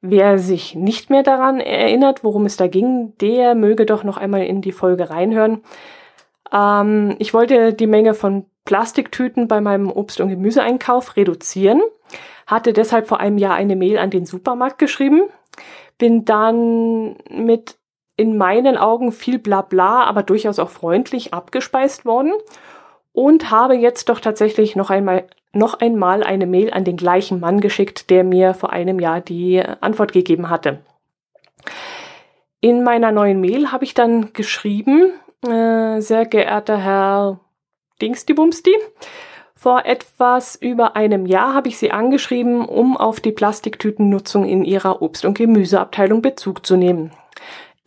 Wer 0.00 0.38
sich 0.38 0.74
nicht 0.74 1.10
mehr 1.10 1.22
daran 1.22 1.60
erinnert, 1.60 2.22
worum 2.22 2.46
es 2.46 2.56
da 2.56 2.68
ging, 2.68 3.14
der 3.20 3.54
möge 3.54 3.86
doch 3.86 4.04
noch 4.04 4.16
einmal 4.16 4.44
in 4.44 4.62
die 4.62 4.72
Folge 4.72 5.10
reinhören. 5.10 5.62
Ähm, 6.52 7.16
ich 7.18 7.34
wollte 7.34 7.72
die 7.72 7.86
Menge 7.86 8.14
von 8.14 8.46
Plastiktüten 8.64 9.48
bei 9.48 9.60
meinem 9.60 9.90
Obst- 9.90 10.20
und 10.20 10.28
Gemüseeinkauf 10.28 11.16
reduzieren 11.16 11.82
hatte 12.46 12.72
deshalb 12.72 13.08
vor 13.08 13.20
einem 13.20 13.38
Jahr 13.38 13.54
eine 13.54 13.76
Mail 13.76 13.98
an 13.98 14.10
den 14.10 14.24
Supermarkt 14.24 14.78
geschrieben, 14.78 15.22
bin 15.98 16.24
dann 16.24 17.16
mit 17.28 17.76
in 18.16 18.36
meinen 18.36 18.76
Augen 18.76 19.12
viel 19.12 19.38
Blabla, 19.38 20.04
aber 20.04 20.22
durchaus 20.22 20.58
auch 20.58 20.70
freundlich 20.70 21.34
abgespeist 21.34 22.04
worden 22.04 22.32
und 23.12 23.50
habe 23.50 23.74
jetzt 23.74 24.08
doch 24.08 24.20
tatsächlich 24.20 24.76
noch 24.76 24.90
einmal 24.90 25.24
noch 25.52 25.80
einmal 25.80 26.22
eine 26.22 26.46
Mail 26.46 26.70
an 26.72 26.84
den 26.84 26.98
gleichen 26.98 27.40
Mann 27.40 27.60
geschickt, 27.60 28.10
der 28.10 28.24
mir 28.24 28.52
vor 28.52 28.74
einem 28.74 29.00
Jahr 29.00 29.22
die 29.22 29.62
Antwort 29.80 30.12
gegeben 30.12 30.50
hatte. 30.50 30.80
In 32.60 32.84
meiner 32.84 33.10
neuen 33.10 33.40
Mail 33.40 33.72
habe 33.72 33.84
ich 33.84 33.94
dann 33.94 34.34
geschrieben, 34.34 35.12
äh, 35.46 36.00
sehr 36.00 36.26
geehrter 36.26 36.76
Herr 36.76 37.40
Dingstibumsti, 38.02 38.74
vor 39.54 39.86
etwas 39.86 40.54
über 40.54 40.94
einem 40.96 41.24
Jahr 41.24 41.54
habe 41.54 41.68
ich 41.68 41.78
sie 41.78 41.90
angeschrieben, 41.90 42.66
um 42.66 42.96
auf 42.96 43.20
die 43.20 43.32
Plastiktütennutzung 43.32 44.44
in 44.44 44.64
ihrer 44.64 45.00
Obst- 45.00 45.24
und 45.24 45.38
Gemüseabteilung 45.38 46.20
Bezug 46.20 46.66
zu 46.66 46.76
nehmen. 46.76 47.12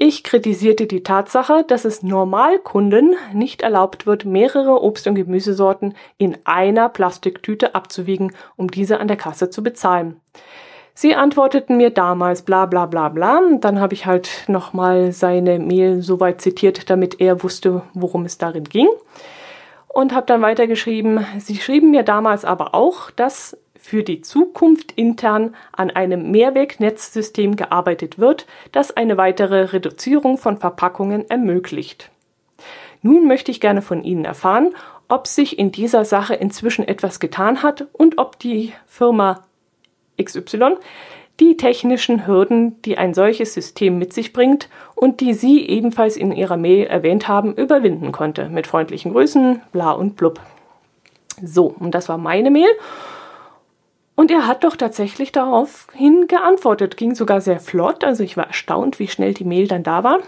Ich 0.01 0.23
kritisierte 0.23 0.87
die 0.87 1.03
Tatsache, 1.03 1.65
dass 1.67 1.83
es 1.83 2.03
Normalkunden 2.03 3.17
nicht 3.33 3.63
erlaubt 3.63 4.05
wird, 4.05 4.23
mehrere 4.23 4.81
Obst- 4.81 5.07
und 5.07 5.15
Gemüsesorten 5.15 5.93
in 6.17 6.37
einer 6.45 6.87
Plastiktüte 6.87 7.75
abzuwiegen, 7.75 8.31
um 8.55 8.71
diese 8.71 9.01
an 9.01 9.09
der 9.09 9.17
Kasse 9.17 9.49
zu 9.49 9.61
bezahlen. 9.61 10.21
Sie 10.93 11.15
antworteten 11.15 11.75
mir 11.75 11.89
damals 11.89 12.43
bla 12.43 12.65
bla 12.65 12.85
bla 12.85 13.09
bla. 13.09 13.41
Dann 13.59 13.81
habe 13.81 13.93
ich 13.93 14.05
halt 14.05 14.45
nochmal 14.47 15.11
seine 15.11 15.59
Mail 15.59 16.01
soweit 16.01 16.39
zitiert, 16.39 16.89
damit 16.89 17.19
er 17.19 17.43
wusste, 17.43 17.81
worum 17.93 18.23
es 18.23 18.37
darin 18.37 18.63
ging 18.63 18.87
und 19.89 20.13
habe 20.13 20.25
dann 20.27 20.41
weitergeschrieben, 20.41 21.25
Sie 21.39 21.57
schrieben 21.57 21.91
mir 21.91 22.03
damals 22.03 22.45
aber 22.45 22.73
auch, 22.73 23.11
dass 23.11 23.57
für 23.79 24.03
die 24.03 24.21
Zukunft 24.21 24.91
intern 24.91 25.55
an 25.71 25.89
einem 25.89 26.29
Mehrwegnetzsystem 26.31 27.55
gearbeitet 27.55 28.19
wird, 28.19 28.45
das 28.71 28.95
eine 28.95 29.17
weitere 29.17 29.61
Reduzierung 29.71 30.37
von 30.37 30.57
Verpackungen 30.57 31.29
ermöglicht. 31.29 32.11
Nun 33.01 33.27
möchte 33.27 33.51
ich 33.51 33.61
gerne 33.61 33.81
von 33.81 34.03
Ihnen 34.03 34.25
erfahren, 34.25 34.75
ob 35.07 35.25
sich 35.25 35.57
in 35.57 35.71
dieser 35.71 36.03
Sache 36.05 36.35
inzwischen 36.35 36.87
etwas 36.87 37.19
getan 37.19 37.63
hat 37.63 37.87
und 37.93 38.17
ob 38.17 38.37
die 38.37 38.73
Firma 38.85 39.45
XY 40.21 40.75
die 41.39 41.55
technischen 41.55 42.27
Hürden, 42.27 42.81
die 42.81 42.97
ein 42.97 43.13
solches 43.13 43.53
System 43.53 43.97
mit 43.97 44.11
sich 44.11 44.33
bringt 44.33 44.67
und 44.93 45.21
die 45.21 45.33
Sie 45.33 45.65
ebenfalls 45.67 46.17
in 46.17 46.33
Ihrer 46.33 46.57
Mail 46.57 46.85
erwähnt 46.85 47.29
haben, 47.29 47.53
überwinden 47.55 48.11
konnte. 48.11 48.49
Mit 48.49 48.67
freundlichen 48.67 49.13
Grüßen, 49.13 49.61
bla 49.71 49.91
und 49.91 50.17
blub. 50.17 50.41
So, 51.41 51.73
und 51.79 51.95
das 51.95 52.09
war 52.09 52.17
meine 52.17 52.51
Mail. 52.51 52.69
Und 54.19 54.31
er 54.31 54.47
hat 54.47 54.65
doch 54.65 54.75
tatsächlich 54.75 55.31
daraufhin 55.31 56.27
geantwortet, 56.27 56.97
ging 56.97 57.15
sogar 57.15 57.39
sehr 57.39 57.61
flott. 57.61 58.03
Also 58.03 58.21
ich 58.21 58.35
war 58.35 58.47
erstaunt, 58.47 58.99
wie 58.99 59.07
schnell 59.07 59.33
die 59.33 59.45
Mail 59.45 59.69
dann 59.69 59.81
da 59.81 60.03
war. 60.03 60.19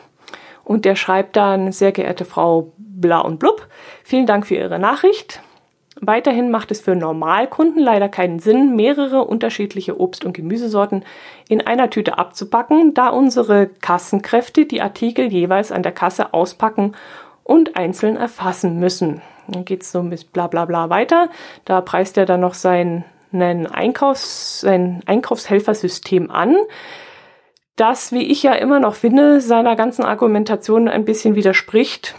Und 0.64 0.86
der 0.86 0.96
schreibt 0.96 1.36
dann, 1.36 1.74
sehr 1.74 1.92
geehrte 1.92 2.24
Frau 2.24 2.72
Bla 2.78 3.20
und 3.20 3.38
Blub, 3.38 3.68
vielen 4.06 4.26
Dank 4.26 4.48
für 4.48 4.56
Ihre 4.56 4.80
Nachricht. 4.80 5.42
Weiterhin 6.00 6.52
macht 6.52 6.72
es 6.72 6.80
für 6.80 6.96
Normalkunden 6.96 7.84
leider 7.84 8.08
keinen 8.08 8.40
Sinn, 8.40 8.78
mehrere 8.78 9.26
unterschiedliche 9.26 10.00
Obst- 10.00 10.24
und 10.24 10.32
Gemüsesorten 10.32 11.04
in 11.50 11.60
einer 11.60 11.90
Tüte 11.90 12.18
abzupacken, 12.18 12.94
da 12.94 13.10
unsere 13.10 13.68
Kassenkräfte 13.68 14.66
die 14.66 14.82
Artikel 14.82 15.26
jeweils 15.26 15.70
an 15.70 15.84
der 15.84 15.92
Kasse 15.92 16.34
auspacken 16.34 16.96
und 17.44 17.76
einzeln 17.76 18.16
erfassen 18.16 18.80
müssen. 18.80 19.22
Dann 19.50 19.66
geht 19.66 19.82
es 19.82 19.92
so 19.92 20.02
mit 20.02 20.32
bla 20.32 20.48
bla 20.48 20.64
bla 20.64 20.90
weiter. 20.90 21.28
Da 21.66 21.82
preist 21.82 22.18
er 22.18 22.26
dann 22.26 22.40
noch 22.40 22.54
sein, 22.54 23.04
Einkaufs-, 23.34 24.62
sein 24.62 25.02
Einkaufshelfersystem 25.06 26.30
an, 26.32 26.58
das, 27.76 28.12
wie 28.12 28.24
ich 28.24 28.44
ja 28.44 28.54
immer 28.54 28.80
noch 28.80 28.96
finde, 28.96 29.42
seiner 29.42 29.76
ganzen 29.76 30.04
Argumentation 30.04 30.88
ein 30.88 31.06
bisschen 31.06 31.36
widerspricht, 31.36 32.16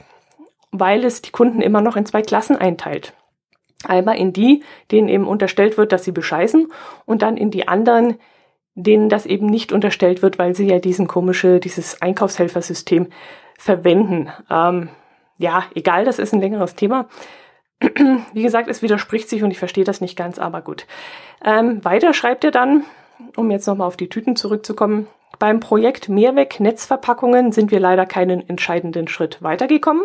weil 0.71 1.05
es 1.05 1.23
die 1.23 1.31
Kunden 1.31 1.61
immer 1.61 1.81
noch 1.81 1.97
in 1.97 2.07
zwei 2.07 2.23
Klassen 2.23 2.57
einteilt. 2.57 3.13
Einmal 3.85 4.17
in 4.17 4.33
die, 4.33 4.63
denen 4.91 5.09
eben 5.09 5.27
unterstellt 5.27 5.77
wird, 5.77 5.93
dass 5.93 6.05
sie 6.05 6.13
bescheißen 6.13 6.73
und 7.05 7.23
dann 7.23 7.37
in 7.37 7.51
die 7.51 7.69
anderen, 7.69 8.17
denen 8.75 9.09
das 9.09 9.27
eben 9.27 9.47
nicht 9.47 9.73
unterstellt 9.73 10.23
wird, 10.23 10.39
weil 10.39 10.55
sie 10.55 10.67
ja 10.67 10.79
diesen 10.79 11.07
komische, 11.07 11.61
dieses 11.61 12.01
Einkaufshelfersystem 12.01 13.09
verwenden. 13.59 14.31
Ähm, 14.51 14.89
ja, 15.37 15.65
egal, 15.75 16.05
das 16.05 16.19
ist 16.19 16.33
ein 16.33 16.41
längeres 16.41 16.75
Thema. 16.75 17.09
Wie 18.33 18.43
gesagt, 18.43 18.69
es 18.69 18.83
widerspricht 18.83 19.29
sich 19.29 19.43
und 19.43 19.51
ich 19.51 19.59
verstehe 19.59 19.85
das 19.85 20.01
nicht 20.01 20.17
ganz, 20.17 20.39
aber 20.39 20.63
gut. 20.63 20.87
Ähm, 21.45 21.85
weiter 21.85 22.15
schreibt 22.15 22.45
er 22.45 22.51
dann, 22.51 22.85
um 23.37 23.51
jetzt 23.51 23.67
nochmal 23.67 23.89
auf 23.89 23.97
die 23.97 24.09
Tüten 24.09 24.37
zurückzukommen, 24.37 25.09
beim 25.39 25.61
Projekt 25.61 26.09
Mehrweg 26.09 26.61
Netzverpackungen 26.61 27.53
sind 27.53 27.71
wir 27.71 27.81
leider 27.81 28.07
keinen 28.07 28.49
entscheidenden 28.49 29.09
Schritt 29.09 29.43
weitergekommen, 29.43 30.05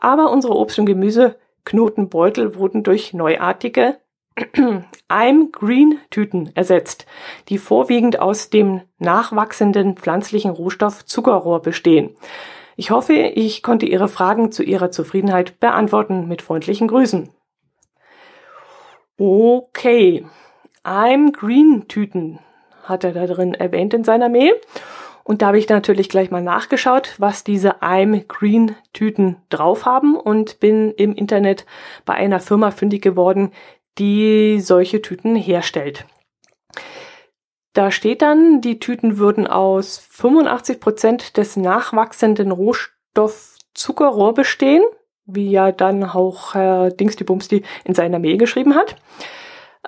aber 0.00 0.30
unsere 0.30 0.54
Obst 0.56 0.78
und 0.78 0.86
Gemüse 0.86 1.36
Knotenbeutel 1.64 2.56
wurden 2.56 2.82
durch 2.82 3.12
neuartige 3.12 3.98
I'm 5.10 5.50
Green 5.52 5.98
Tüten 6.10 6.52
ersetzt, 6.54 7.06
die 7.48 7.58
vorwiegend 7.58 8.20
aus 8.20 8.50
dem 8.50 8.82
nachwachsenden 8.98 9.96
pflanzlichen 9.96 10.52
Rohstoff 10.52 11.04
Zuckerrohr 11.04 11.60
bestehen. 11.60 12.16
Ich 12.80 12.92
hoffe, 12.92 13.12
ich 13.12 13.64
konnte 13.64 13.86
Ihre 13.86 14.06
Fragen 14.06 14.52
zu 14.52 14.62
Ihrer 14.62 14.92
Zufriedenheit 14.92 15.58
beantworten. 15.58 16.28
Mit 16.28 16.42
freundlichen 16.42 16.86
Grüßen. 16.86 17.28
Okay. 19.16 20.24
I'm 20.84 21.32
Green 21.32 21.88
Tüten 21.88 22.38
hat 22.84 23.02
er 23.02 23.10
da 23.10 23.26
drin 23.26 23.54
erwähnt 23.54 23.94
in 23.94 24.04
seiner 24.04 24.28
Mail. 24.28 24.54
Und 25.24 25.42
da 25.42 25.48
habe 25.48 25.58
ich 25.58 25.68
natürlich 25.68 26.08
gleich 26.08 26.30
mal 26.30 26.40
nachgeschaut, 26.40 27.16
was 27.18 27.42
diese 27.42 27.82
I'm 27.82 28.24
Green 28.28 28.76
Tüten 28.92 29.38
drauf 29.48 29.84
haben 29.84 30.14
und 30.14 30.60
bin 30.60 30.92
im 30.92 31.16
Internet 31.16 31.66
bei 32.04 32.14
einer 32.14 32.38
Firma 32.38 32.70
fündig 32.70 33.02
geworden, 33.02 33.50
die 33.98 34.60
solche 34.60 35.02
Tüten 35.02 35.34
herstellt. 35.34 36.06
Da 37.72 37.90
steht 37.90 38.22
dann, 38.22 38.60
die 38.60 38.78
Tüten 38.80 39.18
würden 39.18 39.46
aus 39.46 39.98
85 40.10 40.80
Prozent 40.80 41.36
des 41.36 41.56
nachwachsenden 41.56 42.50
Rohstoff 42.50 43.56
Zuckerrohr 43.74 44.34
bestehen, 44.34 44.82
wie 45.26 45.50
ja 45.50 45.72
dann 45.72 46.02
auch 46.04 46.54
Herr 46.54 46.90
Dingsdi 46.90 47.62
in 47.84 47.94
seiner 47.94 48.18
Mail 48.18 48.38
geschrieben 48.38 48.74
hat. 48.74 48.96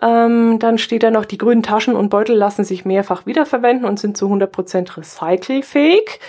Ähm, 0.01 0.59
dann 0.59 0.79
steht 0.79 1.03
da 1.03 1.11
noch, 1.11 1.25
die 1.25 1.39
grünen 1.39 1.63
Taschen 1.63 1.97
und 1.97 2.09
Beutel 2.09 2.37
lassen 2.37 2.65
sich 2.65 2.85
mehrfach 2.85 3.27
wiederverwenden 3.27 3.87
und 3.87 3.99
sind 3.99 4.17
zu 4.17 4.27
100% 4.27 4.97
recycelfähig. 4.97 6.21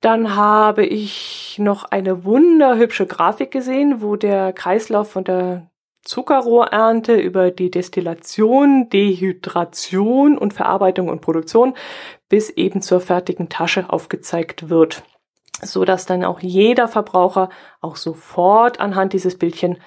Dann 0.00 0.36
habe 0.36 0.84
ich 0.84 1.56
noch 1.58 1.84
eine 1.84 2.24
wunderhübsche 2.24 3.06
Grafik 3.06 3.50
gesehen, 3.50 4.00
wo 4.00 4.14
der 4.14 4.52
Kreislauf 4.52 5.10
von 5.10 5.24
der 5.24 5.68
Zuckerrohrernte 6.08 7.16
über 7.16 7.50
die 7.50 7.70
Destillation, 7.70 8.88
Dehydration 8.88 10.38
und 10.38 10.54
Verarbeitung 10.54 11.10
und 11.10 11.20
Produktion 11.20 11.74
bis 12.30 12.48
eben 12.48 12.80
zur 12.80 13.00
fertigen 13.00 13.50
Tasche 13.50 13.90
aufgezeigt 13.90 14.70
wird, 14.70 15.02
so 15.60 15.84
dass 15.84 16.06
dann 16.06 16.24
auch 16.24 16.40
jeder 16.40 16.88
Verbraucher 16.88 17.50
auch 17.82 17.96
sofort 17.96 18.80
anhand 18.80 19.12
dieses 19.12 19.36
Bildchen 19.36 19.78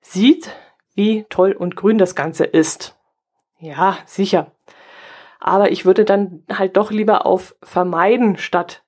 sieht, 0.00 0.50
wie 0.94 1.24
toll 1.28 1.52
und 1.52 1.76
grün 1.76 1.98
das 1.98 2.16
Ganze 2.16 2.44
ist. 2.46 2.98
Ja, 3.60 3.96
sicher. 4.06 4.50
Aber 5.38 5.70
ich 5.70 5.84
würde 5.84 6.04
dann 6.04 6.42
halt 6.52 6.76
doch 6.76 6.90
lieber 6.90 7.26
auf 7.26 7.54
vermeiden 7.62 8.38
statt 8.38 8.82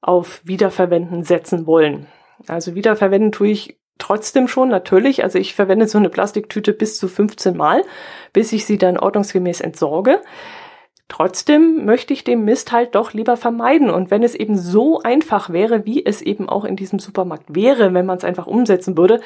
auf 0.00 0.40
wiederverwenden 0.44 1.22
setzen 1.22 1.64
wollen. 1.66 2.08
Also 2.48 2.74
wiederverwenden 2.74 3.30
tue 3.30 3.48
ich 3.48 3.77
trotzdem 3.98 4.48
schon, 4.48 4.68
natürlich. 4.68 5.22
Also 5.24 5.38
ich 5.38 5.54
verwende 5.54 5.86
so 5.88 5.98
eine 5.98 6.08
Plastiktüte 6.08 6.72
bis 6.72 6.98
zu 6.98 7.08
15 7.08 7.56
Mal, 7.56 7.82
bis 8.32 8.52
ich 8.52 8.64
sie 8.64 8.78
dann 8.78 8.98
ordnungsgemäß 8.98 9.60
entsorge. 9.60 10.20
Trotzdem 11.08 11.84
möchte 11.86 12.12
ich 12.12 12.24
den 12.24 12.44
Mist 12.44 12.70
halt 12.72 12.94
doch 12.94 13.12
lieber 13.12 13.36
vermeiden. 13.36 13.90
Und 13.90 14.10
wenn 14.10 14.22
es 14.22 14.34
eben 14.34 14.58
so 14.58 15.00
einfach 15.00 15.50
wäre, 15.50 15.86
wie 15.86 16.04
es 16.04 16.20
eben 16.20 16.48
auch 16.48 16.64
in 16.64 16.76
diesem 16.76 16.98
Supermarkt 16.98 17.54
wäre, 17.54 17.94
wenn 17.94 18.06
man 18.06 18.18
es 18.18 18.24
einfach 18.24 18.46
umsetzen 18.46 18.96
würde, 18.96 19.20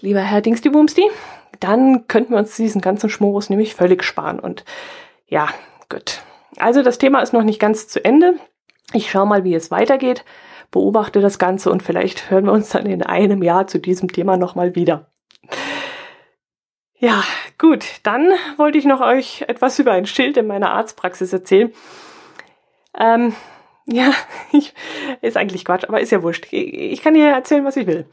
Lieber 0.00 0.20
Herr 0.20 0.42
Dingsti-Bumsti, 0.42 1.08
dann 1.58 2.06
könnten 2.06 2.32
wir 2.32 2.38
uns 2.38 2.54
diesen 2.54 2.82
ganzen 2.82 3.08
Schmorus 3.08 3.48
nämlich 3.48 3.74
völlig 3.74 4.04
sparen. 4.04 4.38
Und 4.38 4.64
ja, 5.26 5.48
gut. 5.88 6.20
Also 6.58 6.82
das 6.82 6.98
Thema 6.98 7.20
ist 7.20 7.32
noch 7.32 7.42
nicht 7.42 7.58
ganz 7.58 7.88
zu 7.88 8.04
Ende. 8.04 8.34
Ich 8.92 9.10
schaue 9.10 9.26
mal, 9.26 9.44
wie 9.44 9.54
es 9.54 9.70
weitergeht, 9.70 10.24
beobachte 10.70 11.20
das 11.20 11.38
Ganze 11.38 11.70
und 11.70 11.82
vielleicht 11.82 12.30
hören 12.30 12.46
wir 12.46 12.52
uns 12.52 12.70
dann 12.70 12.86
in 12.86 13.02
einem 13.02 13.42
Jahr 13.42 13.66
zu 13.66 13.78
diesem 13.78 14.12
Thema 14.12 14.36
nochmal 14.36 14.74
wieder. 14.74 15.10
Ja, 16.98 17.22
gut, 17.58 17.84
dann 18.04 18.32
wollte 18.56 18.78
ich 18.78 18.86
noch 18.86 19.00
euch 19.00 19.44
etwas 19.48 19.78
über 19.78 19.92
ein 19.92 20.06
Schild 20.06 20.36
in 20.36 20.46
meiner 20.46 20.70
Arztpraxis 20.70 21.32
erzählen. 21.32 21.72
Ähm, 22.98 23.34
ja, 23.86 24.12
ich, 24.52 24.74
ist 25.20 25.36
eigentlich 25.36 25.64
Quatsch, 25.64 25.84
aber 25.84 26.00
ist 26.00 26.12
ja 26.12 26.22
wurscht. 26.22 26.46
Ich, 26.50 26.74
ich 26.74 27.02
kann 27.02 27.14
hier 27.14 27.28
erzählen, 27.28 27.64
was 27.64 27.76
ich 27.76 27.86
will. 27.86 28.06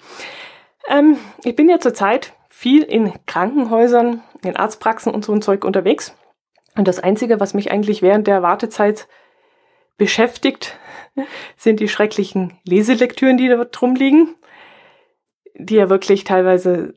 Ähm, 0.89 1.17
ich 1.43 1.55
bin 1.55 1.69
ja 1.69 1.79
zurzeit 1.79 2.33
viel 2.50 2.83
in 2.83 3.13
Krankenhäusern, 3.25 4.22
in 4.43 4.55
Arztpraxen 4.55 5.13
und 5.13 5.24
so 5.24 5.33
ein 5.33 5.41
Zeug 5.41 5.63
unterwegs. 5.63 6.15
Und 6.75 6.88
das 6.88 7.00
Einzige, 7.00 7.39
was 7.39 7.53
mich 7.53 7.72
eigentlich 7.72 8.01
während 8.01 8.27
der 8.27 8.41
Wartezeit 8.41 9.07
beschäftigt, 9.97 10.77
sind 11.57 11.79
die 11.79 11.89
schrecklichen 11.89 12.57
Leselektüren, 12.65 13.38
die 13.38 13.47
dort 13.47 13.79
drum 13.79 13.95
liegen, 13.95 14.35
die 15.55 15.75
ja 15.75 15.89
wirklich 15.89 16.23
teilweise 16.23 16.95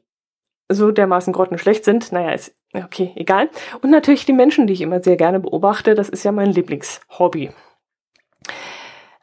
so 0.69 0.91
dermaßen 0.91 1.33
grottenschlecht 1.33 1.85
sind. 1.85 2.13
Naja, 2.13 2.33
ist 2.33 2.57
okay, 2.75 3.13
egal. 3.17 3.51
Und 3.83 3.91
natürlich 3.91 4.25
die 4.25 4.33
Menschen, 4.33 4.67
die 4.67 4.73
ich 4.73 4.81
immer 4.81 5.03
sehr 5.03 5.17
gerne 5.17 5.41
beobachte. 5.41 5.95
Das 5.95 6.09
ist 6.09 6.25
ja 6.25 6.33
mein 6.33 6.53
Lieblingshobby. 6.53 7.51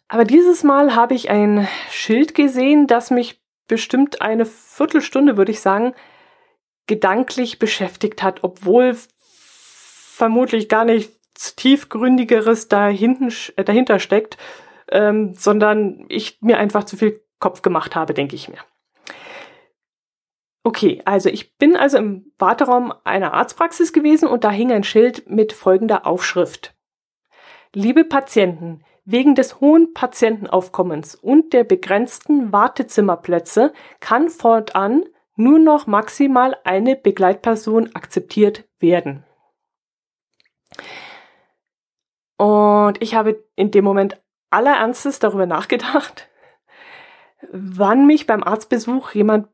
Aber 0.07 0.25
dieses 0.25 0.63
Mal 0.63 0.95
habe 0.95 1.15
ich 1.15 1.29
ein 1.29 1.67
Schild 1.89 2.35
gesehen, 2.35 2.87
das 2.87 3.09
mich 3.09 3.41
bestimmt 3.67 4.21
eine 4.21 4.45
Viertelstunde, 4.45 5.37
würde 5.37 5.51
ich 5.51 5.61
sagen, 5.61 5.93
gedanklich 6.85 7.59
beschäftigt 7.59 8.21
hat, 8.21 8.43
obwohl 8.43 8.95
vermutlich 9.17 10.69
gar 10.69 10.85
nichts 10.85 11.12
tiefgründigeres 11.33 12.67
dahinten, 12.67 13.33
äh, 13.55 13.63
dahinter 13.63 13.99
steckt, 13.99 14.37
ähm, 14.91 15.33
sondern 15.33 16.05
ich 16.09 16.37
mir 16.41 16.57
einfach 16.57 16.83
zu 16.83 16.97
viel 16.97 17.21
Kopf 17.39 17.61
gemacht 17.61 17.95
habe, 17.95 18.13
denke 18.13 18.35
ich 18.35 18.49
mir. 18.49 18.59
Okay, 20.63 21.01
also 21.03 21.29
ich 21.29 21.57
bin 21.57 21.75
also 21.75 21.97
im 21.97 22.31
Warteraum 22.37 22.93
einer 23.03 23.33
Arztpraxis 23.33 23.91
gewesen 23.91 24.29
und 24.29 24.45
da 24.45 24.49
hing 24.49 24.71
ein 24.71 24.85
Schild 24.85 25.29
mit 25.29 25.51
folgender 25.51 26.05
Aufschrift. 26.05 26.73
Liebe 27.73 28.05
Patienten, 28.05 28.81
wegen 29.03 29.35
des 29.35 29.59
hohen 29.59 29.93
Patientenaufkommens 29.93 31.15
und 31.15 31.51
der 31.51 31.65
begrenzten 31.65 32.53
Wartezimmerplätze 32.53 33.73
kann 33.99 34.29
fortan 34.29 35.03
nur 35.35 35.59
noch 35.59 35.87
maximal 35.87 36.55
eine 36.63 36.95
Begleitperson 36.95 37.93
akzeptiert 37.93 38.63
werden. 38.79 39.25
Und 42.37 43.01
ich 43.01 43.15
habe 43.15 43.43
in 43.55 43.71
dem 43.71 43.85
Moment 43.85 44.21
aller 44.49 44.75
Ernstes 44.75 45.19
darüber 45.19 45.45
nachgedacht, 45.45 46.29
wann 47.51 48.05
mich 48.05 48.27
beim 48.27 48.43
Arztbesuch 48.43 49.11
jemand 49.11 49.47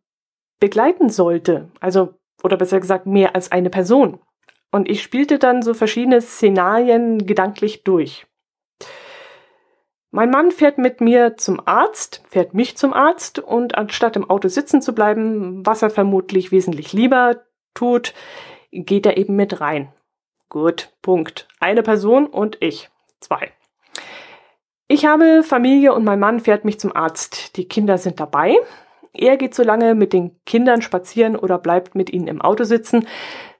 begleiten 0.59 1.09
sollte. 1.09 1.71
Also, 1.79 2.15
oder 2.43 2.57
besser 2.57 2.79
gesagt, 2.79 3.05
mehr 3.05 3.36
als 3.36 3.51
eine 3.51 3.69
Person. 3.69 4.19
Und 4.71 4.89
ich 4.89 5.01
spielte 5.01 5.39
dann 5.39 5.62
so 5.62 5.74
verschiedene 5.74 6.21
Szenarien 6.21 7.25
gedanklich 7.25 7.83
durch. 7.83 8.27
Mein 10.12 10.31
Mann 10.31 10.51
fährt 10.51 10.79
mit 10.79 11.01
mir 11.01 11.38
zum 11.38 11.62
Arzt, 11.65 12.24
fährt 12.27 12.53
mich 12.53 12.77
zum 12.77 12.93
Arzt 12.93 13.39
und 13.39 13.77
anstatt 13.77 14.15
im 14.15 14.29
Auto 14.29 14.48
sitzen 14.48 14.81
zu 14.81 14.93
bleiben, 14.93 15.65
was 15.65 15.83
er 15.83 15.91
vermutlich 15.91 16.51
wesentlich 16.51 16.93
lieber 16.93 17.43
tut, 17.75 18.13
geht 18.71 19.05
er 19.05 19.17
eben 19.17 19.36
mit 19.36 19.62
rein. 19.62 19.93
Gut, 20.49 20.89
Punkt. 21.03 21.47
Eine 21.59 21.83
Person 21.83 22.25
und 22.25 22.57
ich. 22.59 22.89
Zwei. 23.19 23.51
Ich 24.87 25.05
habe 25.05 25.43
Familie 25.43 25.93
und 25.93 26.03
mein 26.03 26.19
Mann 26.19 26.39
fährt 26.39 26.65
mich 26.65 26.79
zum 26.79 26.95
Arzt. 26.95 27.55
Die 27.55 27.67
Kinder 27.67 27.99
sind 27.99 28.19
dabei. 28.19 28.57
Er 29.13 29.38
geht 29.38 29.53
so 29.53 29.62
lange 29.62 29.93
mit 29.93 30.12
den 30.12 30.43
Kindern 30.45 30.81
spazieren 30.81 31.35
oder 31.35 31.59
bleibt 31.59 31.93
mit 31.93 32.09
ihnen 32.09 32.27
im 32.27 32.41
Auto 32.41 32.63
sitzen, 32.63 33.07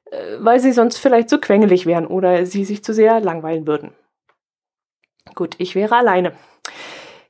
äh, 0.10 0.38
weil 0.40 0.60
sie 0.60 0.72
sonst 0.72 0.98
vielleicht 0.98 1.30
zu 1.30 1.40
quengelig 1.40 1.86
wären 1.86 2.08
oder 2.08 2.46
sie 2.48 2.66
sich 2.66 2.84
zu 2.84 2.94
sehr 2.94 3.20
langweilen 3.20 3.68
würden. 3.68 3.92
Gut, 5.36 5.56
ich 5.60 5.76
wäre 5.76 5.96
alleine. 5.96 6.34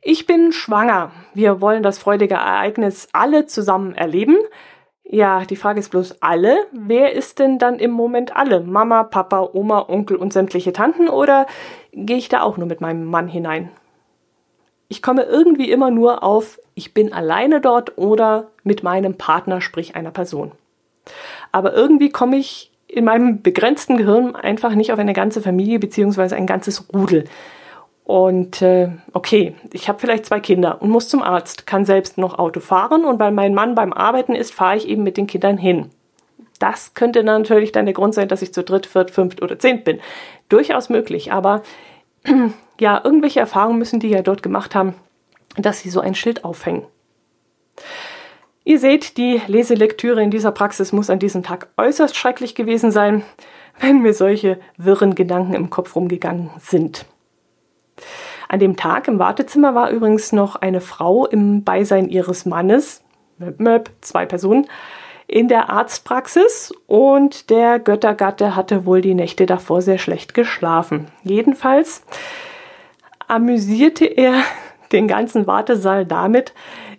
Ich 0.01 0.25
bin 0.25 0.53
schwanger. 0.53 1.11
Wir 1.33 1.59
wollen 1.59 1.83
das 1.83 1.99
freudige 1.99 2.35
Ereignis 2.35 3.09
alle 3.11 3.47
zusammen 3.47 3.95
erleben. 3.95 4.37
Ja, 5.11 5.43
die 5.43 5.55
Frage 5.55 5.79
ist 5.79 5.89
bloß 5.89 6.21
alle. 6.21 6.67
Wer 6.71 7.13
ist 7.13 7.39
denn 7.39 7.57
dann 7.57 7.79
im 7.79 7.91
Moment 7.91 8.35
alle? 8.35 8.61
Mama, 8.61 9.03
Papa, 9.03 9.49
Oma, 9.53 9.85
Onkel 9.89 10.17
und 10.17 10.31
sämtliche 10.31 10.71
Tanten 10.71 11.09
oder 11.09 11.47
gehe 11.91 12.17
ich 12.17 12.29
da 12.29 12.41
auch 12.41 12.57
nur 12.57 12.67
mit 12.67 12.79
meinem 12.79 13.05
Mann 13.05 13.27
hinein? 13.27 13.71
ich 14.89 15.01
komme 15.01 15.21
irgendwie 15.21 15.71
immer 15.71 15.91
nur 15.91 16.23
auf, 16.23 16.59
ich 16.73 16.93
bin 16.93 17.13
alleine 17.13 17.61
dort 17.61 17.97
oder 17.97 18.47
mit 18.63 18.83
meinem 18.83 19.13
Partner, 19.13 19.61
sprich 19.61 19.95
einer 19.95 20.11
Person. 20.11 20.51
Aber 21.51 21.73
irgendwie 21.73 22.09
komme 22.09 22.37
ich 22.37 22.71
in 22.87 23.05
meinem 23.05 23.43
begrenzten 23.43 23.97
Gehirn 23.97 24.35
einfach 24.35 24.73
nicht 24.73 24.91
auf 24.91 24.97
eine 24.97 25.13
ganze 25.13 25.41
Familie 25.41 25.77
beziehungsweise 25.79 26.35
ein 26.35 26.47
ganzes 26.47 26.91
Rudel. 26.91 27.25
Und 28.09 28.63
äh, 28.63 28.89
okay, 29.13 29.53
ich 29.71 29.87
habe 29.87 29.99
vielleicht 29.99 30.25
zwei 30.25 30.39
Kinder 30.39 30.81
und 30.81 30.89
muss 30.89 31.09
zum 31.09 31.21
Arzt, 31.21 31.67
kann 31.67 31.85
selbst 31.85 32.17
noch 32.17 32.39
Auto 32.39 32.59
fahren 32.59 33.05
und 33.05 33.19
weil 33.19 33.31
mein 33.31 33.53
Mann 33.53 33.75
beim 33.75 33.93
Arbeiten 33.93 34.33
ist, 34.33 34.51
fahre 34.51 34.77
ich 34.77 34.87
eben 34.87 35.03
mit 35.03 35.15
den 35.15 35.27
Kindern 35.27 35.59
hin. 35.59 35.91
Das 36.57 36.95
könnte 36.95 37.23
natürlich 37.23 37.71
dann 37.71 37.85
der 37.85 37.93
Grund 37.93 38.15
sein, 38.15 38.27
dass 38.27 38.41
ich 38.41 38.51
zu 38.51 38.63
dritt, 38.63 38.87
viert, 38.87 39.11
fünft 39.11 39.43
oder 39.43 39.59
zehnt 39.59 39.83
bin. 39.83 39.99
Durchaus 40.49 40.89
möglich, 40.89 41.31
aber 41.31 41.61
ja, 42.79 42.99
irgendwelche 43.03 43.41
Erfahrungen 43.41 43.77
müssen 43.77 43.99
die 43.99 44.09
ja 44.09 44.23
dort 44.23 44.41
gemacht 44.41 44.73
haben, 44.73 44.95
dass 45.55 45.81
sie 45.81 45.91
so 45.91 45.99
ein 45.99 46.15
Schild 46.15 46.43
aufhängen. 46.43 46.87
Ihr 48.63 48.79
seht, 48.79 49.17
die 49.17 49.39
Leselektüre 49.45 50.23
in 50.23 50.31
dieser 50.31 50.51
Praxis 50.51 50.93
muss 50.93 51.11
an 51.11 51.19
diesem 51.19 51.43
Tag 51.43 51.67
äußerst 51.77 52.15
schrecklich 52.15 52.55
gewesen 52.55 52.89
sein, 52.89 53.21
wenn 53.79 54.01
mir 54.01 54.15
solche 54.15 54.59
wirren 54.77 55.13
Gedanken 55.13 55.53
im 55.53 55.69
Kopf 55.69 55.95
rumgegangen 55.95 56.49
sind. 56.59 57.05
An 58.47 58.59
dem 58.59 58.75
Tag 58.75 59.07
im 59.07 59.19
Wartezimmer 59.19 59.75
war 59.75 59.89
übrigens 59.89 60.31
noch 60.31 60.55
eine 60.55 60.81
Frau 60.81 61.25
im 61.25 61.63
Beisein 61.63 62.09
ihres 62.09 62.45
Mannes, 62.45 63.03
möp, 63.37 63.59
möp, 63.59 63.91
zwei 64.01 64.25
Personen, 64.25 64.67
in 65.27 65.47
der 65.47 65.69
Arztpraxis 65.69 66.73
und 66.87 67.51
der 67.51 67.77
Göttergatte 67.77 68.55
hatte 68.55 68.87
wohl 68.87 69.01
die 69.01 69.13
Nächte 69.13 69.45
davor 69.45 69.83
sehr 69.83 69.99
schlecht 69.99 70.33
geschlafen. 70.33 71.07
Jedenfalls 71.23 72.03
amüsierte 73.27 74.05
er 74.05 74.41
den 74.91 75.07
ganzen 75.07 75.45
Wartesaal 75.45 76.05
damit, 76.05 76.53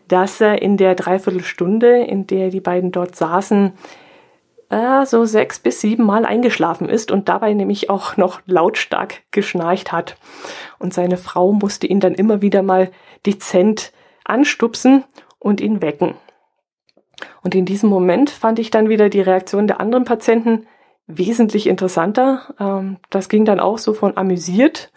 dass 0.07 0.41
er 0.41 0.63
in 0.63 0.77
der 0.77 0.95
Dreiviertelstunde, 0.95 2.03
in 2.03 2.29
der 2.29 2.51
die 2.51 2.61
beiden 2.61 2.93
dort 2.93 3.17
saßen, 3.17 3.73
äh, 4.71 5.05
so 5.05 5.25
sechs 5.25 5.59
bis 5.59 5.81
sieben 5.81 6.05
Mal 6.05 6.25
eingeschlafen 6.25 6.89
ist 6.89 7.11
und 7.11 7.29
dabei 7.29 7.53
nämlich 7.53 7.91
auch 7.91 8.17
noch 8.17 8.41
lautstark 8.47 9.23
geschnarcht 9.31 9.93
hat. 9.93 10.17
Und 10.79 10.95
seine 10.95 11.17
Frau 11.17 11.53
musste 11.53 11.87
ihn 11.87 12.01
dann 12.01 12.15
immer 12.15 12.41
wieder 12.41 12.63
mal 12.63 12.91
dezent 13.27 13.93
anstupsen 14.25 15.05
und 15.39 15.61
ihn 15.61 15.83
wecken. 15.83 16.15
Und 17.43 17.55
in 17.55 17.67
diesem 17.67 17.91
Moment 17.91 18.31
fand 18.31 18.59
ich 18.59 18.71
dann 18.71 18.89
wieder 18.89 19.09
die 19.09 19.21
Reaktion 19.21 19.67
der 19.67 19.81
anderen 19.81 20.05
Patienten 20.05 20.67
wesentlich 21.07 21.67
interessanter. 21.67 22.55
Ähm, 22.59 22.99
das 23.11 23.29
ging 23.29 23.45
dann 23.45 23.61
auch 23.61 23.79
so 23.79 23.93
von 23.93 24.17
amüsiert, 24.17 24.93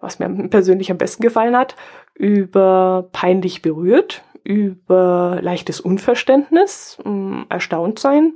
was 0.00 0.18
mir 0.18 0.28
persönlich 0.48 0.90
am 0.90 0.98
besten 0.98 1.22
gefallen 1.22 1.56
hat, 1.56 1.76
über 2.14 3.08
peinlich 3.12 3.62
berührt, 3.62 4.22
über 4.44 5.38
leichtes 5.42 5.80
Unverständnis, 5.80 6.98
mm, 7.04 7.42
erstaunt 7.48 7.98
sein. 7.98 8.34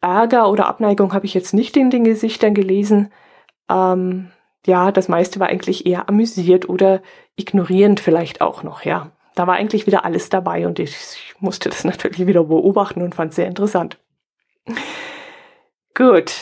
Ärger 0.00 0.50
oder 0.50 0.66
Abneigung 0.66 1.12
habe 1.12 1.26
ich 1.26 1.34
jetzt 1.34 1.54
nicht 1.54 1.76
in 1.76 1.90
den 1.90 2.04
Gesichtern 2.04 2.54
gelesen. 2.54 3.12
Ähm, 3.70 4.30
ja, 4.66 4.92
das 4.92 5.08
meiste 5.08 5.40
war 5.40 5.48
eigentlich 5.48 5.86
eher 5.86 6.08
amüsiert 6.08 6.68
oder 6.68 7.02
ignorierend 7.36 8.00
vielleicht 8.00 8.40
auch 8.40 8.62
noch, 8.62 8.84
ja 8.84 9.10
da 9.34 9.46
war 9.46 9.54
eigentlich 9.54 9.86
wieder 9.86 10.04
alles 10.04 10.28
dabei 10.28 10.66
und 10.66 10.78
ich, 10.78 10.90
ich 10.90 11.34
musste 11.40 11.68
das 11.68 11.84
natürlich 11.84 12.26
wieder 12.26 12.44
beobachten 12.44 13.02
und 13.02 13.14
fand 13.14 13.30
es 13.30 13.36
sehr 13.36 13.46
interessant. 13.46 13.98
Gut. 15.94 16.32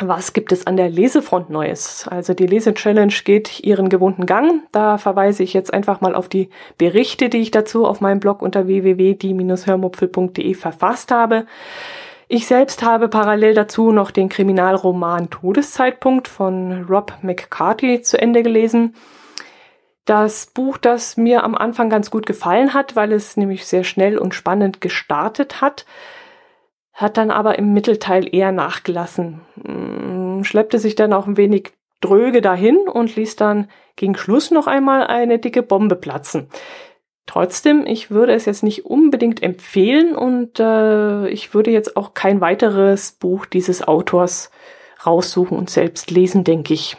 Was 0.00 0.32
gibt 0.32 0.50
es 0.50 0.66
an 0.66 0.76
der 0.76 0.88
Lesefront 0.88 1.50
Neues? 1.50 2.08
Also 2.08 2.34
die 2.34 2.46
Lese-Challenge 2.46 3.12
geht 3.24 3.60
ihren 3.60 3.88
gewohnten 3.88 4.26
Gang. 4.26 4.62
Da 4.72 4.98
verweise 4.98 5.44
ich 5.44 5.52
jetzt 5.52 5.72
einfach 5.72 6.00
mal 6.00 6.16
auf 6.16 6.28
die 6.28 6.48
Berichte, 6.78 7.28
die 7.28 7.38
ich 7.38 7.52
dazu 7.52 7.86
auf 7.86 8.00
meinem 8.00 8.18
Blog 8.18 8.42
unter 8.42 8.66
www.die-hörmupfel.de 8.66 10.54
verfasst 10.54 11.12
habe. 11.12 11.46
Ich 12.34 12.46
selbst 12.46 12.82
habe 12.82 13.08
parallel 13.08 13.52
dazu 13.52 13.92
noch 13.92 14.10
den 14.10 14.30
Kriminalroman 14.30 15.28
Todeszeitpunkt 15.28 16.28
von 16.28 16.86
Rob 16.88 17.18
McCarthy 17.20 18.00
zu 18.00 18.18
Ende 18.18 18.42
gelesen. 18.42 18.94
Das 20.06 20.46
Buch, 20.46 20.78
das 20.78 21.18
mir 21.18 21.44
am 21.44 21.54
Anfang 21.54 21.90
ganz 21.90 22.10
gut 22.10 22.24
gefallen 22.24 22.72
hat, 22.72 22.96
weil 22.96 23.12
es 23.12 23.36
nämlich 23.36 23.66
sehr 23.66 23.84
schnell 23.84 24.16
und 24.16 24.32
spannend 24.34 24.80
gestartet 24.80 25.60
hat, 25.60 25.84
hat 26.94 27.18
dann 27.18 27.30
aber 27.30 27.58
im 27.58 27.74
Mittelteil 27.74 28.34
eher 28.34 28.50
nachgelassen, 28.50 29.42
hm, 29.62 30.42
schleppte 30.42 30.78
sich 30.78 30.94
dann 30.94 31.12
auch 31.12 31.26
ein 31.26 31.36
wenig 31.36 31.74
dröge 32.00 32.40
dahin 32.40 32.78
und 32.88 33.14
ließ 33.14 33.36
dann 33.36 33.68
gegen 33.94 34.16
Schluss 34.16 34.50
noch 34.50 34.66
einmal 34.66 35.06
eine 35.06 35.38
dicke 35.38 35.62
Bombe 35.62 35.96
platzen. 35.96 36.48
Trotzdem, 37.26 37.86
ich 37.86 38.10
würde 38.10 38.34
es 38.34 38.46
jetzt 38.46 38.62
nicht 38.62 38.84
unbedingt 38.84 39.42
empfehlen 39.42 40.16
und 40.16 40.58
äh, 40.58 41.28
ich 41.28 41.54
würde 41.54 41.70
jetzt 41.70 41.96
auch 41.96 42.14
kein 42.14 42.40
weiteres 42.40 43.12
Buch 43.12 43.46
dieses 43.46 43.86
Autors 43.86 44.50
raussuchen 45.06 45.56
und 45.56 45.70
selbst 45.70 46.10
lesen, 46.10 46.44
denke 46.44 46.74
ich. 46.74 46.96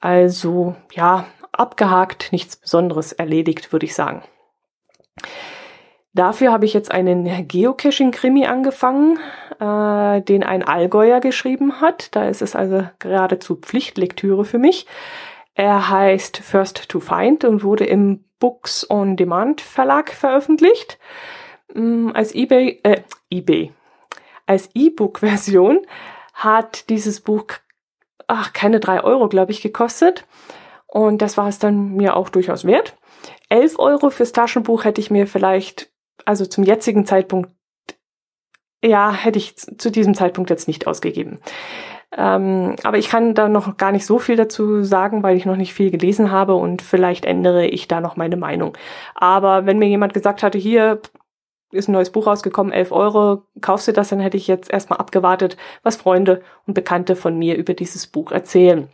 Also 0.00 0.76
ja, 0.92 1.26
abgehakt, 1.52 2.32
nichts 2.32 2.56
Besonderes 2.56 3.12
erledigt, 3.12 3.72
würde 3.72 3.86
ich 3.86 3.94
sagen. 3.94 4.22
Dafür 6.12 6.50
habe 6.50 6.64
ich 6.64 6.74
jetzt 6.74 6.90
einen 6.90 7.46
Geocaching-Krimi 7.46 8.46
angefangen, 8.46 9.18
äh, 9.60 10.22
den 10.22 10.42
ein 10.42 10.64
Allgäuer 10.64 11.20
geschrieben 11.20 11.80
hat. 11.80 12.16
Da 12.16 12.28
ist 12.28 12.42
es 12.42 12.56
also 12.56 12.84
geradezu 12.98 13.56
Pflichtlektüre 13.56 14.44
für 14.44 14.58
mich. 14.58 14.86
Er 15.54 15.88
heißt 15.88 16.38
First 16.38 16.88
to 16.88 17.00
Find 17.00 17.44
und 17.44 17.62
wurde 17.62 17.84
im 17.84 18.24
Books 18.38 18.88
on 18.88 19.16
Demand 19.16 19.60
Verlag 19.60 20.10
veröffentlicht. 20.10 20.98
Mm, 21.74 22.10
als 22.14 22.34
eBay, 22.34 22.80
äh, 22.82 23.02
eBay, 23.30 23.72
als 24.46 24.70
E-Book-Version 24.74 25.86
hat 26.34 26.88
dieses 26.88 27.20
Buch, 27.20 27.44
ach, 28.26 28.52
keine 28.52 28.80
drei 28.80 29.04
Euro, 29.04 29.28
glaube 29.28 29.52
ich, 29.52 29.62
gekostet. 29.62 30.26
Und 30.86 31.22
das 31.22 31.36
war 31.36 31.48
es 31.48 31.60
dann 31.60 31.94
mir 31.94 32.16
auch 32.16 32.30
durchaus 32.30 32.64
wert. 32.64 32.96
Elf 33.48 33.78
Euro 33.78 34.10
fürs 34.10 34.32
Taschenbuch 34.32 34.84
hätte 34.84 35.00
ich 35.00 35.10
mir 35.10 35.26
vielleicht, 35.26 35.92
also 36.24 36.46
zum 36.46 36.64
jetzigen 36.64 37.06
Zeitpunkt, 37.06 37.52
ja, 38.82 39.12
hätte 39.12 39.38
ich 39.38 39.56
zu 39.56 39.90
diesem 39.90 40.14
Zeitpunkt 40.14 40.50
jetzt 40.50 40.66
nicht 40.66 40.86
ausgegeben. 40.86 41.40
Ähm, 42.16 42.74
aber 42.82 42.98
ich 42.98 43.08
kann 43.08 43.34
da 43.34 43.48
noch 43.48 43.76
gar 43.76 43.92
nicht 43.92 44.04
so 44.04 44.18
viel 44.18 44.36
dazu 44.36 44.82
sagen, 44.82 45.22
weil 45.22 45.36
ich 45.36 45.46
noch 45.46 45.56
nicht 45.56 45.74
viel 45.74 45.90
gelesen 45.90 46.30
habe 46.30 46.54
und 46.54 46.82
vielleicht 46.82 47.24
ändere 47.24 47.66
ich 47.66 47.86
da 47.86 48.00
noch 48.00 48.16
meine 48.16 48.36
Meinung. 48.36 48.76
Aber 49.14 49.66
wenn 49.66 49.78
mir 49.78 49.88
jemand 49.88 50.12
gesagt 50.12 50.42
hatte, 50.42 50.58
hier 50.58 51.00
ist 51.72 51.88
ein 51.88 51.92
neues 51.92 52.10
Buch 52.10 52.26
rausgekommen, 52.26 52.72
11 52.72 52.90
Euro, 52.90 53.42
kaufst 53.60 53.86
du 53.86 53.92
das, 53.92 54.08
dann 54.08 54.18
hätte 54.18 54.36
ich 54.36 54.48
jetzt 54.48 54.72
erstmal 54.72 54.98
abgewartet, 54.98 55.56
was 55.84 55.96
Freunde 55.96 56.42
und 56.66 56.74
Bekannte 56.74 57.14
von 57.14 57.38
mir 57.38 57.56
über 57.56 57.74
dieses 57.74 58.08
Buch 58.08 58.32
erzählen. 58.32 58.88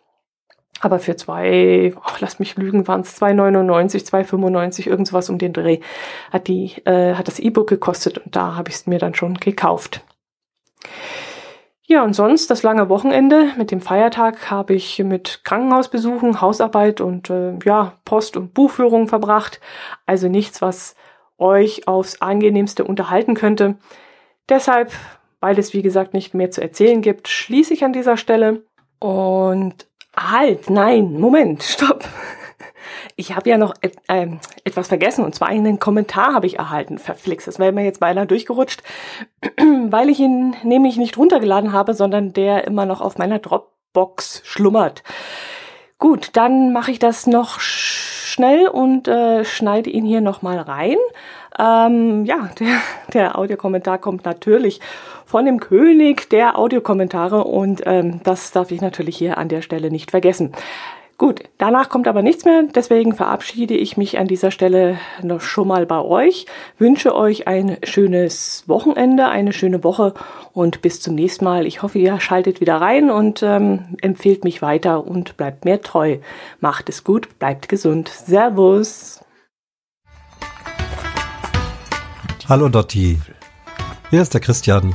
Aber 0.80 0.98
für 0.98 1.16
zwei, 1.16 1.94
oh, 1.96 2.16
lass 2.20 2.38
mich 2.38 2.56
lügen, 2.56 2.86
waren 2.86 3.00
es 3.00 3.18
2,99, 3.20 4.10
2,95, 4.10 4.86
irgendwas 4.88 5.30
um 5.30 5.38
den 5.38 5.54
Dreh, 5.54 5.80
hat 6.30 6.48
die, 6.48 6.74
äh, 6.84 7.14
hat 7.14 7.28
das 7.28 7.38
E-Book 7.38 7.68
gekostet 7.68 8.18
und 8.18 8.36
da 8.36 8.56
habe 8.56 8.68
ich 8.68 8.74
es 8.74 8.86
mir 8.86 8.98
dann 8.98 9.14
schon 9.14 9.34
gekauft. 9.34 10.02
Ja, 11.88 12.02
und 12.02 12.14
sonst 12.14 12.50
das 12.50 12.64
lange 12.64 12.88
Wochenende 12.88 13.52
mit 13.56 13.70
dem 13.70 13.80
Feiertag 13.80 14.50
habe 14.50 14.74
ich 14.74 14.98
mit 14.98 15.42
Krankenhausbesuchen, 15.44 16.40
Hausarbeit 16.40 17.00
und 17.00 17.30
äh, 17.30 17.56
ja, 17.64 17.92
Post- 18.04 18.36
und 18.36 18.54
Buchführung 18.54 19.06
verbracht. 19.06 19.60
Also 20.04 20.28
nichts, 20.28 20.60
was 20.60 20.96
euch 21.38 21.86
aufs 21.86 22.20
angenehmste 22.20 22.82
unterhalten 22.82 23.34
könnte. 23.34 23.76
Deshalb, 24.48 24.90
weil 25.38 25.60
es 25.60 25.74
wie 25.74 25.82
gesagt 25.82 26.12
nicht 26.12 26.34
mehr 26.34 26.50
zu 26.50 26.60
erzählen 26.60 27.02
gibt, 27.02 27.28
schließe 27.28 27.74
ich 27.74 27.84
an 27.84 27.92
dieser 27.92 28.16
Stelle. 28.16 28.62
Und 28.98 29.86
halt, 30.16 30.70
nein, 30.70 31.12
Moment, 31.20 31.62
stopp. 31.62 32.04
Ich 33.18 33.34
habe 33.34 33.48
ja 33.48 33.56
noch 33.56 33.74
äh, 33.80 34.26
etwas 34.64 34.88
vergessen 34.88 35.24
und 35.24 35.34
zwar 35.34 35.48
einen 35.48 35.80
Kommentar 35.80 36.34
habe 36.34 36.46
ich 36.46 36.58
erhalten. 36.58 36.98
Verflixt, 36.98 37.48
das 37.48 37.58
wäre 37.58 37.72
mir 37.72 37.84
jetzt 37.84 38.00
beinahe 38.00 38.26
durchgerutscht, 38.26 38.82
weil 39.86 40.10
ich 40.10 40.20
ihn 40.20 40.54
nämlich 40.62 40.98
nicht 40.98 41.16
runtergeladen 41.16 41.72
habe, 41.72 41.94
sondern 41.94 42.34
der 42.34 42.66
immer 42.66 42.84
noch 42.84 43.00
auf 43.00 43.16
meiner 43.16 43.38
Dropbox 43.38 44.42
schlummert. 44.44 45.02
Gut, 45.98 46.30
dann 46.34 46.74
mache 46.74 46.90
ich 46.90 46.98
das 46.98 47.26
noch 47.26 47.58
schnell 47.58 48.68
und 48.68 49.08
äh, 49.08 49.46
schneide 49.46 49.88
ihn 49.88 50.04
hier 50.04 50.20
nochmal 50.20 50.58
rein. 50.58 50.98
Ähm, 51.58 52.26
ja, 52.26 52.50
der, 52.60 52.80
der 53.14 53.38
Audiokommentar 53.38 53.96
kommt 53.96 54.26
natürlich 54.26 54.80
von 55.24 55.46
dem 55.46 55.58
König 55.58 56.28
der 56.28 56.58
Audiokommentare 56.58 57.44
und 57.44 57.82
ähm, 57.86 58.20
das 58.24 58.52
darf 58.52 58.70
ich 58.70 58.82
natürlich 58.82 59.16
hier 59.16 59.38
an 59.38 59.48
der 59.48 59.62
Stelle 59.62 59.90
nicht 59.90 60.10
vergessen. 60.10 60.52
Gut, 61.18 61.44
danach 61.56 61.88
kommt 61.88 62.08
aber 62.08 62.20
nichts 62.20 62.44
mehr, 62.44 62.64
deswegen 62.74 63.14
verabschiede 63.14 63.72
ich 63.72 63.96
mich 63.96 64.18
an 64.18 64.26
dieser 64.26 64.50
Stelle 64.50 64.98
noch 65.22 65.40
schon 65.40 65.66
mal 65.66 65.86
bei 65.86 66.02
euch, 66.02 66.44
wünsche 66.76 67.14
euch 67.14 67.48
ein 67.48 67.78
schönes 67.84 68.64
Wochenende, 68.66 69.26
eine 69.26 69.54
schöne 69.54 69.82
Woche 69.82 70.12
und 70.52 70.82
bis 70.82 71.00
zum 71.00 71.14
nächsten 71.14 71.46
Mal. 71.46 71.64
Ich 71.64 71.82
hoffe, 71.82 71.98
ihr 71.98 72.20
schaltet 72.20 72.60
wieder 72.60 72.82
rein 72.82 73.10
und 73.10 73.42
ähm, 73.42 73.96
empfehlt 74.02 74.44
mich 74.44 74.60
weiter 74.60 75.06
und 75.06 75.38
bleibt 75.38 75.64
mir 75.64 75.80
treu. 75.80 76.18
Macht 76.60 76.90
es 76.90 77.02
gut, 77.02 77.38
bleibt 77.38 77.70
gesund. 77.70 78.08
Servus. 78.10 79.24
Hallo 82.46 82.68
Dotti, 82.68 83.18
hier 84.10 84.20
ist 84.20 84.34
der 84.34 84.42
Christian 84.42 84.94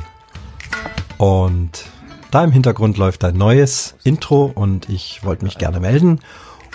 und 1.18 1.91
da 2.32 2.42
im 2.42 2.50
Hintergrund 2.50 2.96
läuft 2.96 3.24
ein 3.24 3.36
neues 3.36 3.94
Intro 4.04 4.46
und 4.46 4.88
ich 4.88 5.22
wollte 5.22 5.44
mich 5.44 5.58
gerne 5.58 5.80
melden 5.80 6.20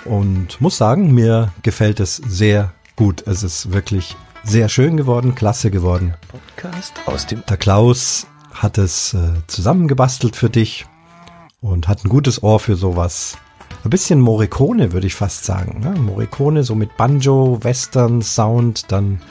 und 0.06 0.62
muss 0.62 0.78
sagen, 0.78 1.13
mir 1.13 1.52
gefällt 1.63 2.00
es 2.00 2.17
sehr 2.17 2.74
gut. 2.96 3.26
Es 3.26 3.41
ist 3.41 3.74
wirklich 3.74 4.15
sehr 4.43 4.70
schön 4.70 4.98
geworden, 4.98 5.34
klasse 5.34 5.72
geworden. 5.72 6.13
Podcast 6.28 6.93
aus 7.08 7.26
dem 7.26 7.43
Der 7.50 7.58
Klaus 7.58 8.28
hat 8.54 8.78
es 8.78 9.15
äh, 9.15 9.34
zusammengebastelt 9.48 10.36
für 10.36 10.52
dich 10.52 10.86
und 11.60 11.88
hat 11.88 12.06
ein 12.06 12.10
gutes 12.10 12.43
Ohr 12.43 12.60
für 12.60 12.76
sowas. 12.76 13.38
Ein 13.84 13.89
bisschen 13.89 14.22
Morricone, 14.22 14.93
würde 14.93 15.08
ich 15.08 15.15
fast 15.15 15.43
sagen. 15.43 15.80
Ne? 15.80 16.00
Morricone 16.00 16.63
so 16.63 16.76
mit 16.76 16.96
Banjo, 16.98 17.63
Western, 17.63 18.22
Sound, 18.22 18.91
dann 18.91 19.22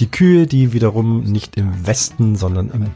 die 0.00 0.10
Kühe, 0.10 0.46
die 0.46 0.74
wiederum 0.74 1.24
nicht 1.24 1.56
im 1.56 1.86
Westen, 1.86 2.36
sondern 2.36 2.70
im 2.70 2.90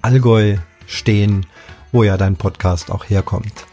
Allgäu 0.00 0.58
stehen 0.86 1.46
wo 1.92 2.02
ja 2.02 2.16
dein 2.16 2.36
Podcast 2.36 2.90
auch 2.90 3.04
herkommt. 3.08 3.66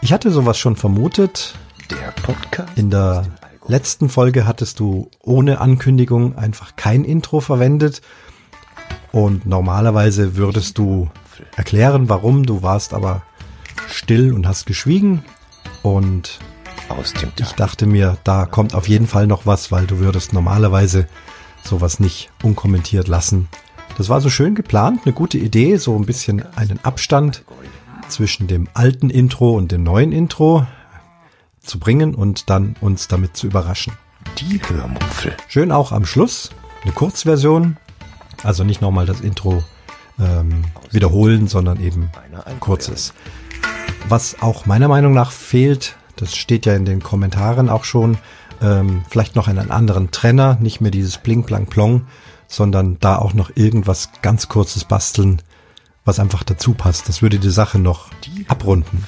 Ich 0.00 0.12
hatte 0.12 0.30
sowas 0.30 0.58
schon 0.58 0.76
vermutet. 0.76 1.54
Der 1.90 2.12
Podcast. 2.22 2.76
In 2.76 2.90
der 2.90 3.26
letzten 3.66 4.08
Folge 4.08 4.46
hattest 4.46 4.80
du 4.80 5.10
ohne 5.20 5.60
Ankündigung 5.60 6.36
einfach 6.36 6.76
kein 6.76 7.04
Intro 7.04 7.40
verwendet. 7.40 8.02
Und 9.12 9.46
normalerweise 9.46 10.36
würdest 10.36 10.78
du 10.78 11.10
erklären, 11.56 12.08
warum. 12.08 12.44
Du 12.44 12.62
warst 12.62 12.94
aber 12.94 13.22
still 13.88 14.32
und 14.32 14.46
hast 14.46 14.66
geschwiegen. 14.66 15.24
Und 15.82 16.38
ich 17.38 17.52
dachte 17.52 17.86
mir, 17.86 18.18
da 18.24 18.46
kommt 18.46 18.74
auf 18.74 18.88
jeden 18.88 19.06
Fall 19.06 19.26
noch 19.26 19.46
was, 19.46 19.72
weil 19.72 19.86
du 19.86 19.98
würdest 19.98 20.32
normalerweise 20.32 21.06
sowas 21.64 21.98
nicht 21.98 22.30
unkommentiert 22.42 23.08
lassen. 23.08 23.48
Das 23.96 24.10
war 24.10 24.20
so 24.20 24.28
schön 24.28 24.54
geplant, 24.54 25.00
eine 25.04 25.14
gute 25.14 25.38
Idee, 25.38 25.78
so 25.78 25.96
ein 25.96 26.04
bisschen 26.04 26.44
einen 26.54 26.78
Abstand 26.84 27.44
zwischen 28.08 28.46
dem 28.46 28.68
alten 28.74 29.08
Intro 29.08 29.56
und 29.56 29.72
dem 29.72 29.84
neuen 29.84 30.12
Intro 30.12 30.66
zu 31.60 31.78
bringen 31.78 32.14
und 32.14 32.50
dann 32.50 32.76
uns 32.82 33.08
damit 33.08 33.36
zu 33.38 33.46
überraschen. 33.46 33.94
Die 34.38 34.60
Hörmupfel. 34.62 35.34
Schön 35.48 35.72
auch 35.72 35.92
am 35.92 36.04
Schluss 36.04 36.50
eine 36.82 36.92
Kurzversion, 36.92 37.78
also 38.42 38.64
nicht 38.64 38.82
nochmal 38.82 39.06
das 39.06 39.22
Intro 39.22 39.64
ähm, 40.20 40.62
wiederholen, 40.90 41.48
sondern 41.48 41.80
eben 41.80 42.10
ein 42.44 42.60
kurzes. 42.60 43.14
Was 44.10 44.42
auch 44.42 44.66
meiner 44.66 44.88
Meinung 44.88 45.14
nach 45.14 45.32
fehlt, 45.32 45.96
das 46.16 46.36
steht 46.36 46.66
ja 46.66 46.74
in 46.74 46.84
den 46.84 47.02
Kommentaren 47.02 47.70
auch 47.70 47.84
schon, 47.84 48.18
ähm, 48.60 49.04
vielleicht 49.08 49.36
noch 49.36 49.48
einen 49.48 49.70
anderen 49.70 50.10
Trenner, 50.10 50.58
nicht 50.60 50.80
mehr 50.80 50.90
dieses 50.90 51.18
Bling 51.18 51.44
Blang 51.44 51.66
Plong, 51.66 52.02
sondern 52.48 52.98
da 53.00 53.16
auch 53.16 53.34
noch 53.34 53.50
irgendwas 53.54 54.10
ganz 54.22 54.48
kurzes 54.48 54.84
basteln, 54.84 55.42
was 56.04 56.20
einfach 56.20 56.44
dazu 56.44 56.74
passt. 56.74 57.08
Das 57.08 57.22
würde 57.22 57.38
die 57.38 57.50
Sache 57.50 57.78
noch 57.78 58.08
abrunden. 58.48 59.04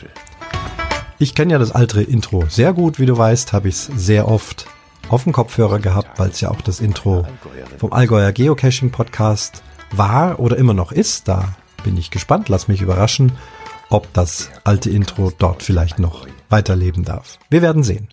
Ich 1.18 1.34
kenne 1.34 1.52
ja 1.52 1.58
das 1.58 1.72
alte 1.72 2.02
Intro 2.02 2.44
sehr 2.48 2.72
gut, 2.72 2.98
wie 2.98 3.06
du 3.06 3.16
weißt, 3.16 3.52
habe 3.52 3.68
ich 3.68 3.74
es 3.74 3.86
sehr 3.86 4.28
oft 4.28 4.66
auf 5.08 5.24
dem 5.24 5.32
Kopfhörer 5.32 5.78
gehabt, 5.78 6.18
weil 6.18 6.30
es 6.30 6.40
ja 6.40 6.50
auch 6.50 6.60
das 6.60 6.80
Intro 6.80 7.26
vom 7.78 7.92
Allgäuer 7.92 8.32
Geocaching 8.32 8.90
Podcast 8.90 9.62
war 9.90 10.38
oder 10.38 10.56
immer 10.56 10.74
noch 10.74 10.92
ist. 10.92 11.28
Da 11.28 11.56
bin 11.82 11.96
ich 11.96 12.10
gespannt, 12.10 12.48
lass 12.48 12.68
mich 12.68 12.82
überraschen, 12.82 13.32
ob 13.90 14.12
das 14.12 14.50
alte 14.64 14.90
Intro 14.90 15.32
dort 15.36 15.62
vielleicht 15.62 15.98
noch 15.98 16.26
weiterleben 16.50 17.04
darf. 17.04 17.38
Wir 17.50 17.62
werden 17.62 17.82
sehen. 17.82 18.08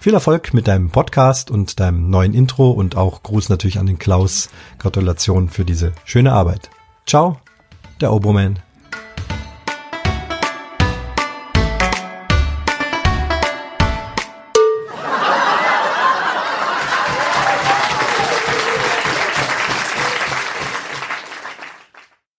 Viel 0.00 0.14
Erfolg 0.14 0.54
mit 0.54 0.68
deinem 0.68 0.90
Podcast 0.90 1.50
und 1.50 1.80
deinem 1.80 2.08
neuen 2.08 2.32
Intro 2.32 2.70
und 2.70 2.96
auch 2.96 3.24
Gruß 3.24 3.48
natürlich 3.48 3.80
an 3.80 3.86
den 3.86 3.98
Klaus. 3.98 4.48
Gratulation 4.78 5.48
für 5.48 5.64
diese 5.64 5.92
schöne 6.04 6.32
Arbeit. 6.32 6.70
Ciao, 7.04 7.38
der 8.00 8.12
Oboman. 8.12 8.60